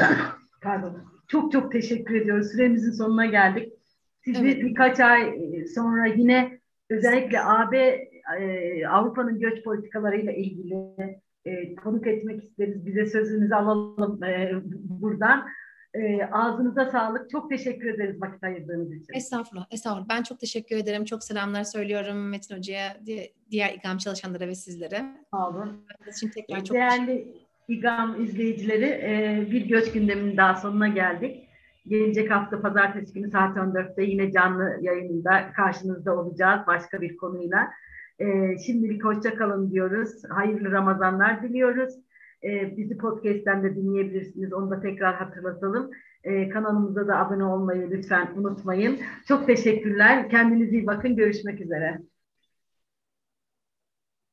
Pardon. 0.62 0.96
Çok 1.28 1.52
çok 1.52 1.72
teşekkür 1.72 2.14
ediyoruz. 2.14 2.52
Süremizin 2.52 2.92
sonuna 2.92 3.26
geldik. 3.26 3.72
Sizi 4.24 4.44
evet. 4.44 4.62
birkaç 4.62 5.00
ay 5.00 5.38
sonra 5.74 6.06
yine 6.06 6.60
özellikle 6.90 7.40
AB 7.40 7.76
e, 8.38 8.86
Avrupa'nın 8.86 9.40
göç 9.40 9.64
politikalarıyla 9.64 10.32
ilgili 10.32 10.74
e, 11.44 11.74
konuk 11.74 12.06
etmek 12.06 12.44
isteriz. 12.44 12.86
Bize 12.86 13.06
sözünüzü 13.06 13.54
alalım 13.54 14.24
e, 14.24 14.52
buradan. 14.84 15.46
E, 15.94 16.24
ağzınıza 16.32 16.90
sağlık. 16.90 17.30
Çok 17.30 17.50
teşekkür 17.50 17.94
ederiz 17.94 18.22
vakit 18.22 18.44
ayırdığınız 18.44 18.92
için. 18.92 19.14
Estağfurullah, 19.14 19.66
estağfurullah. 19.70 20.08
Ben 20.08 20.22
çok 20.22 20.40
teşekkür 20.40 20.76
ederim. 20.76 21.04
Çok 21.04 21.24
selamlar 21.24 21.64
söylüyorum 21.64 22.28
Metin 22.28 22.56
Hoca'ya, 22.56 22.96
diğer 23.50 23.74
İGAM 23.74 23.98
çalışanlara 23.98 24.48
ve 24.48 24.54
sizlere. 24.54 25.02
Sağ 25.30 25.48
olun. 25.48 25.86
için 26.08 26.28
tekrar 26.28 26.64
çok 26.64 26.74
Değerli 26.74 27.42
İGAM 27.68 28.24
izleyicileri, 28.24 28.84
e, 28.84 29.46
bir 29.50 29.68
göç 29.68 29.92
gündeminin 29.92 30.36
daha 30.36 30.54
sonuna 30.54 30.88
geldik. 30.88 31.48
Gelecek 31.86 32.30
hafta 32.30 32.62
pazartesi 32.62 33.12
günü 33.12 33.30
saat 33.30 33.56
14'te 33.56 34.02
yine 34.02 34.32
canlı 34.32 34.78
yayında 34.80 35.52
karşınızda 35.52 36.16
olacağız 36.16 36.66
başka 36.66 37.00
bir 37.00 37.16
konuyla. 37.16 37.70
E, 38.18 38.58
şimdilik 38.66 39.04
hoşça 39.04 39.34
kalın 39.34 39.70
diyoruz. 39.70 40.10
Hayırlı 40.28 40.70
Ramazanlar 40.72 41.42
diliyoruz. 41.42 41.94
E, 42.44 42.76
bizi 42.76 42.96
podcast'ten 42.98 43.62
de 43.62 43.76
dinleyebilirsiniz. 43.76 44.52
Onu 44.52 44.70
da 44.70 44.80
tekrar 44.80 45.14
hatırlatalım. 45.14 45.90
E, 46.24 46.48
kanalımıza 46.48 47.08
da 47.08 47.16
abone 47.16 47.44
olmayı 47.44 47.90
lütfen 47.90 48.28
unutmayın. 48.36 48.98
Çok 49.28 49.46
teşekkürler. 49.46 50.28
Kendinize 50.30 50.76
iyi 50.76 50.86
bakın. 50.86 51.16
Görüşmek 51.16 51.60
üzere. 51.60 52.11